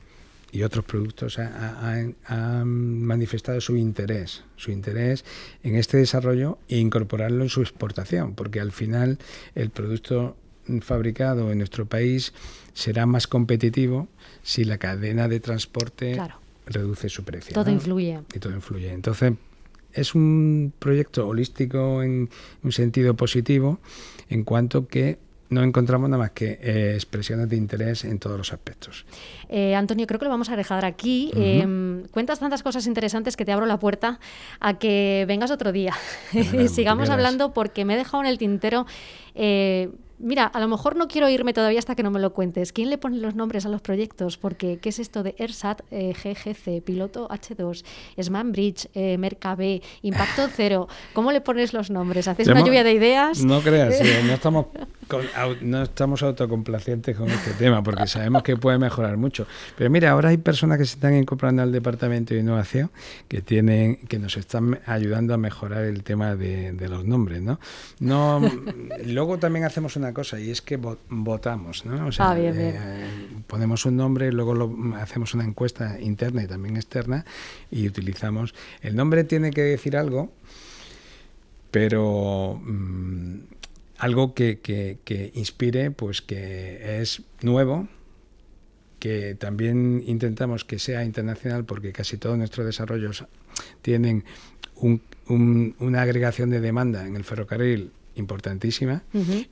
y 0.51 0.63
otros 0.63 0.85
productos 0.85 1.39
ha, 1.39 2.65
manifestado 2.65 3.61
su 3.61 3.77
interés, 3.77 4.45
su 4.57 4.71
interés 4.71 5.25
en 5.63 5.77
este 5.77 5.99
desarrollo 5.99 6.59
e 6.69 6.79
incorporarlo 6.79 7.43
en 7.43 7.51
su 7.51 7.61
exportación, 7.61 8.35
porque 8.35 8.61
al 8.61 8.73
final 8.73 9.19
el 9.55 9.69
producto 9.71 10.37
fabricado 10.81 11.53
en 11.53 11.59
nuestro 11.59 11.87
país 11.87 12.33
será 12.73 13.05
más 13.05 13.27
competitivo 13.27 14.09
si 14.43 14.65
la 14.65 14.79
cadena 14.79 15.29
de 15.29 15.41
transporte 15.41 16.15
claro 16.15 16.41
reduce 16.69 17.09
su 17.09 17.25
precio. 17.25 17.55
Todo 17.55 17.71
influye. 17.71 18.21
Y 18.35 18.39
todo 18.39 18.55
influye. 18.55 18.93
Entonces, 18.93 19.33
es 19.93 20.15
un 20.15 20.73
proyecto 20.79 21.27
holístico 21.27 22.03
en 22.03 22.31
un 22.63 22.73
sentido 22.73 23.15
positivo, 23.15 23.79
en 24.29 24.45
cuanto 24.45 24.87
que 24.87 25.19
no 25.51 25.63
encontramos 25.63 26.11
nada 26.11 26.23
más 26.23 26.33
que 26.33 26.59
eh, 26.61 26.93
expresiones 26.95 27.49
de 27.49 27.57
interés 27.57 28.05
en 28.05 28.19
todos 28.19 28.37
los 28.37 28.53
aspectos. 28.53 29.07
Eh, 29.49 29.75
Antonio, 29.75 30.07
creo 30.07 30.19
que 30.19 30.27
lo 30.27 30.31
vamos 30.31 30.51
a 30.51 30.57
dejar 30.57 30.85
aquí. 30.85 31.31
Em, 31.35 32.05
cuentas 32.09 32.39
tantas 32.39 32.63
cosas 32.63 32.87
interesantes 32.87 33.37
que 33.37 33.45
te 33.45 33.53
abro 33.53 33.65
la 33.65 33.79
puerta 33.79 34.21
a 34.61 34.79
que 34.79 35.25
vengas 35.27 35.51
otro 35.51 35.73
día 35.73 35.95
y 36.33 36.69
sigamos 36.69 37.09
hablando 37.09 37.53
porque 37.53 37.85
me 37.85 37.95
he 37.95 37.97
dejado 37.97 38.23
en 38.23 38.29
el 38.29 38.39
tintero. 38.39 38.87
Eh, 40.19 40.25
Mira, 40.29 40.47
a 40.47 40.61
lo 40.61 40.69
mejor 40.69 40.97
no 40.97 41.09
quiero 41.09 41.29
irme 41.29 41.53
todavía 41.53 41.79
hasta 41.79 41.95
que 41.95 42.03
no 42.03 42.11
me 42.11 42.21
lo 42.21 42.33
cuentes. 42.33 42.73
¿Quién 42.73 42.91
le 42.91 42.99
pone 42.99 43.19
los 43.19 43.35
nombres 43.35 43.67
a 43.67 43.69
los 43.69 43.81
proyectos? 43.81 44.37
Porque, 44.37 44.79
¿qué 44.79 44.89
es 44.91 44.99
esto 44.99 45.23
de 45.23 45.35
ERSAT, 45.39 45.83
eh, 45.91 46.13
GGC, 46.13 46.83
Piloto 46.83 47.29
H2, 47.29 47.85
SmanBridge, 48.21 48.89
eh, 48.95 49.17
Mercabe, 49.19 49.83
Impacto 50.03 50.49
Cero? 50.55 50.89
¿Cómo 51.13 51.33
le 51.33 51.41
pones 51.41 51.73
los 51.73 51.91
nombres? 51.91 52.29
¿Haces 52.29 52.49
una 52.49 52.65
lluvia 52.65 52.85
de 52.85 52.93
ideas? 52.93 53.45
No 53.45 53.61
creas, 53.61 53.95
no 54.25 54.33
estamos 54.33 54.67
no 55.63 55.83
estamos 55.83 56.23
autocomplacientes 56.23 57.17
con 57.17 57.31
este 57.31 57.53
tema 57.53 57.83
porque 57.83 58.07
sabemos 58.07 58.43
que 58.43 58.57
puede 58.57 58.79
mejorar 58.79 59.17
mucho. 59.17 59.47
Pero 59.77 59.91
mira, 59.91 60.11
ahora 60.11 60.29
hay 60.29 60.37
personas 60.37 60.79
que 60.79 60.85
se 60.85 60.95
están 60.95 61.15
incorporando 61.15 61.63
al 61.63 61.73
Departamento 61.73 62.35
de 62.35 62.41
Innovación 62.41 62.91
que 63.27 63.41
tienen 63.41 63.97
que 63.97 64.19
nos 64.19 64.37
están 64.37 64.81
ayudando 64.87 65.35
a 65.35 65.39
mejorar 65.39 65.85
el 65.85 66.03
tema 66.03 66.37
de, 66.37 66.75
los 66.89 67.05
nombres, 67.05 67.43
¿no? 67.43 67.59
No, 68.01 68.41
luego 69.05 69.39
también 69.39 69.65
hacemos 69.65 69.97
una 69.97 70.08
cosa 70.13 70.41
y 70.41 70.51
es 70.51 70.63
que 70.63 70.79
votamos, 71.09 71.85
¿no? 71.85 72.07
O 72.07 72.13
sea, 72.13 72.31
ah, 72.31 72.39
eh, 72.39 72.79
ponemos 73.47 73.87
un 73.87 73.97
nombre, 73.97 74.33
luego 74.33 74.55
lo, 74.55 74.97
hacemos 74.97 75.35
una 75.35 75.45
encuesta 75.45 76.01
interna 76.01 76.43
y 76.43 76.47
también 76.47 76.77
externa 76.77 77.25
y 77.71 77.87
utilizamos. 77.87 78.55
El 78.83 78.97
nombre 78.97 79.25
tiene 79.25 79.51
que 79.51 79.63
decir 79.63 79.97
algo, 79.97 80.33
pero 81.71 82.61
mm, 82.63 83.39
algo 83.99 84.35
que, 84.35 84.59
que, 84.61 85.33
inspire, 85.35 85.91
pues 85.91 86.23
que 86.23 87.01
es 87.01 87.23
nuevo, 87.43 87.89
que 88.99 89.35
también 89.35 90.03
intentamos 90.07 90.65
que 90.65 90.79
sea 90.79 91.05
internacional 91.05 91.65
porque 91.65 91.93
casi 91.93 92.17
todos 92.17 92.37
nuestros 92.39 92.67
desarrollos 92.67 93.25
tienen 93.83 94.25
una 95.29 96.03
agregación 96.03 96.51
de 96.51 96.61
demanda 96.61 97.07
en 97.07 97.17
el 97.17 97.25
ferrocarril 97.25 97.91
importantísima 98.19 99.03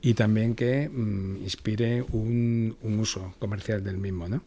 y 0.01 0.13
también 0.13 0.55
que 0.55 0.89
mm, 0.89 1.43
inspire 1.43 2.03
un, 2.11 2.75
uso 2.81 3.33
comercial 3.39 3.83
del 3.83 3.97
mismo, 3.97 4.27
¿no? 4.27 4.41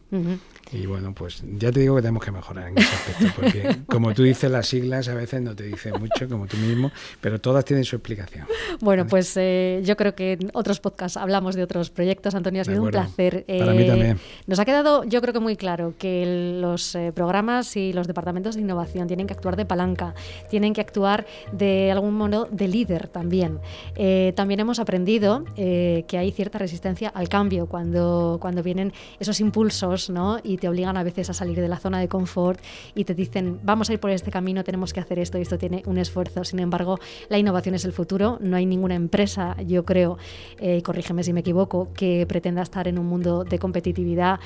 Y 0.71 0.85
bueno, 0.85 1.13
pues 1.13 1.43
ya 1.57 1.71
te 1.71 1.81
digo 1.81 1.95
que 1.95 2.01
tenemos 2.01 2.23
que 2.23 2.31
mejorar 2.31 2.69
en 2.69 2.77
ese 2.77 2.95
aspecto, 2.95 3.33
porque 3.35 3.77
como 3.87 4.13
tú 4.13 4.23
dices, 4.23 4.49
las 4.49 4.67
siglas 4.67 5.07
a 5.07 5.13
veces 5.13 5.41
no 5.41 5.55
te 5.55 5.63
dicen 5.63 5.93
mucho, 5.99 6.27
como 6.29 6.47
tú 6.47 6.57
mismo, 6.57 6.91
pero 7.19 7.39
todas 7.39 7.65
tienen 7.65 7.83
su 7.83 7.95
explicación. 7.95 8.45
Bueno, 8.79 9.05
pues 9.07 9.35
eh, 9.37 9.81
yo 9.83 9.97
creo 9.97 10.15
que 10.15 10.33
en 10.33 10.49
otros 10.53 10.79
podcasts 10.79 11.17
hablamos 11.17 11.55
de 11.55 11.63
otros 11.63 11.89
proyectos. 11.89 12.35
Antonio, 12.35 12.61
ha 12.61 12.65
sido 12.65 12.83
un 12.83 12.89
placer. 12.89 13.45
Para 13.45 13.73
mí 13.73 13.85
también. 13.85 14.19
Nos 14.47 14.59
ha 14.59 14.65
quedado, 14.65 15.03
yo 15.03 15.21
creo 15.21 15.33
que 15.33 15.39
muy 15.39 15.55
claro, 15.55 15.93
que 15.97 16.57
los 16.61 16.95
eh, 16.95 17.11
programas 17.13 17.75
y 17.75 17.93
los 17.93 18.07
departamentos 18.07 18.55
de 18.55 18.61
innovación 18.61 19.07
tienen 19.07 19.27
que 19.27 19.33
actuar 19.33 19.55
de 19.55 19.65
palanca, 19.65 20.13
tienen 20.49 20.73
que 20.73 20.81
actuar 20.81 21.25
de 21.51 21.91
algún 21.91 22.15
modo 22.15 22.47
de 22.51 22.67
líder 22.67 23.07
también. 23.07 23.59
Eh, 23.95 24.10
Eh, 24.13 24.33
también 24.33 24.59
hemos 24.59 24.79
aprendido 24.79 25.45
eh, 25.55 26.03
que 26.05 26.17
hay 26.17 26.31
cierta 26.31 26.57
resistencia 26.57 27.07
al 27.07 27.29
cambio 27.29 27.67
cuando, 27.67 28.39
cuando 28.41 28.61
vienen 28.61 28.91
esos 29.21 29.39
impulsos 29.39 30.09
¿no? 30.09 30.37
y 30.43 30.57
te 30.57 30.67
obligan 30.67 30.97
a 30.97 31.03
veces 31.03 31.29
a 31.29 31.33
salir 31.33 31.61
de 31.61 31.69
la 31.69 31.77
zona 31.77 31.97
de 32.01 32.09
confort 32.09 32.59
y 32.93 33.05
te 33.05 33.13
dicen, 33.13 33.61
vamos 33.63 33.89
a 33.89 33.93
ir 33.93 34.01
por 34.01 34.09
este 34.09 34.29
camino, 34.29 34.65
tenemos 34.65 34.91
que 34.91 34.99
hacer 34.99 35.17
esto 35.17 35.37
y 35.37 35.43
esto 35.43 35.57
tiene 35.57 35.81
un 35.85 35.97
esfuerzo. 35.97 36.43
Sin 36.43 36.59
embargo, 36.59 36.99
la 37.29 37.37
innovación 37.37 37.73
es 37.75 37.85
el 37.85 37.93
futuro. 37.93 38.37
No 38.41 38.57
hay 38.57 38.65
ninguna 38.65 38.95
empresa, 38.95 39.55
yo 39.65 39.85
creo, 39.85 40.17
eh, 40.59 40.81
corrígeme 40.81 41.23
si 41.23 41.31
me 41.31 41.39
equivoco, 41.39 41.93
que 41.93 42.25
pretenda 42.27 42.63
estar 42.63 42.89
en 42.89 42.99
un 42.99 43.05
mundo 43.05 43.45
de 43.45 43.59
competitividad 43.59 44.41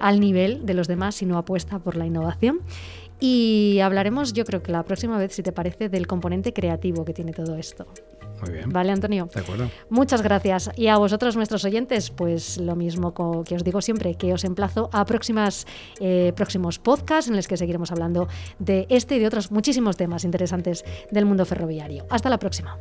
al 0.00 0.20
nivel 0.20 0.64
de 0.64 0.74
los 0.74 0.86
demás, 0.86 1.16
sino 1.16 1.38
apuesta 1.38 1.80
por 1.80 1.96
la 1.96 2.06
innovación. 2.06 2.60
Y 3.18 3.80
hablaremos, 3.80 4.32
yo 4.32 4.44
creo 4.44 4.62
que 4.62 4.70
la 4.70 4.84
próxima 4.84 5.18
vez, 5.18 5.32
si 5.32 5.42
te 5.42 5.50
parece, 5.50 5.88
del 5.88 6.06
componente 6.06 6.52
creativo 6.52 7.04
que 7.04 7.14
tiene 7.14 7.32
todo 7.32 7.56
esto. 7.56 7.86
Muy 8.42 8.52
bien. 8.52 8.70
Vale, 8.70 8.92
Antonio. 8.92 9.28
De 9.32 9.40
acuerdo. 9.40 9.70
Muchas 9.88 10.22
gracias. 10.22 10.70
Y 10.76 10.88
a 10.88 10.96
vosotros, 10.98 11.36
nuestros 11.36 11.64
oyentes, 11.64 12.10
pues 12.10 12.58
lo 12.58 12.76
mismo 12.76 13.14
que 13.44 13.54
os 13.54 13.64
digo 13.64 13.80
siempre, 13.80 14.14
que 14.14 14.32
os 14.32 14.44
emplazo 14.44 14.90
a 14.92 15.04
próximas, 15.04 15.66
eh, 16.00 16.32
próximos 16.36 16.78
podcasts 16.78 17.28
en 17.30 17.36
los 17.36 17.48
que 17.48 17.56
seguiremos 17.56 17.92
hablando 17.92 18.28
de 18.58 18.86
este 18.88 19.16
y 19.16 19.18
de 19.18 19.26
otros 19.26 19.50
muchísimos 19.50 19.96
temas 19.96 20.24
interesantes 20.24 20.84
del 21.10 21.24
mundo 21.24 21.44
ferroviario. 21.44 22.06
Hasta 22.10 22.28
la 22.28 22.38
próxima. 22.38 22.78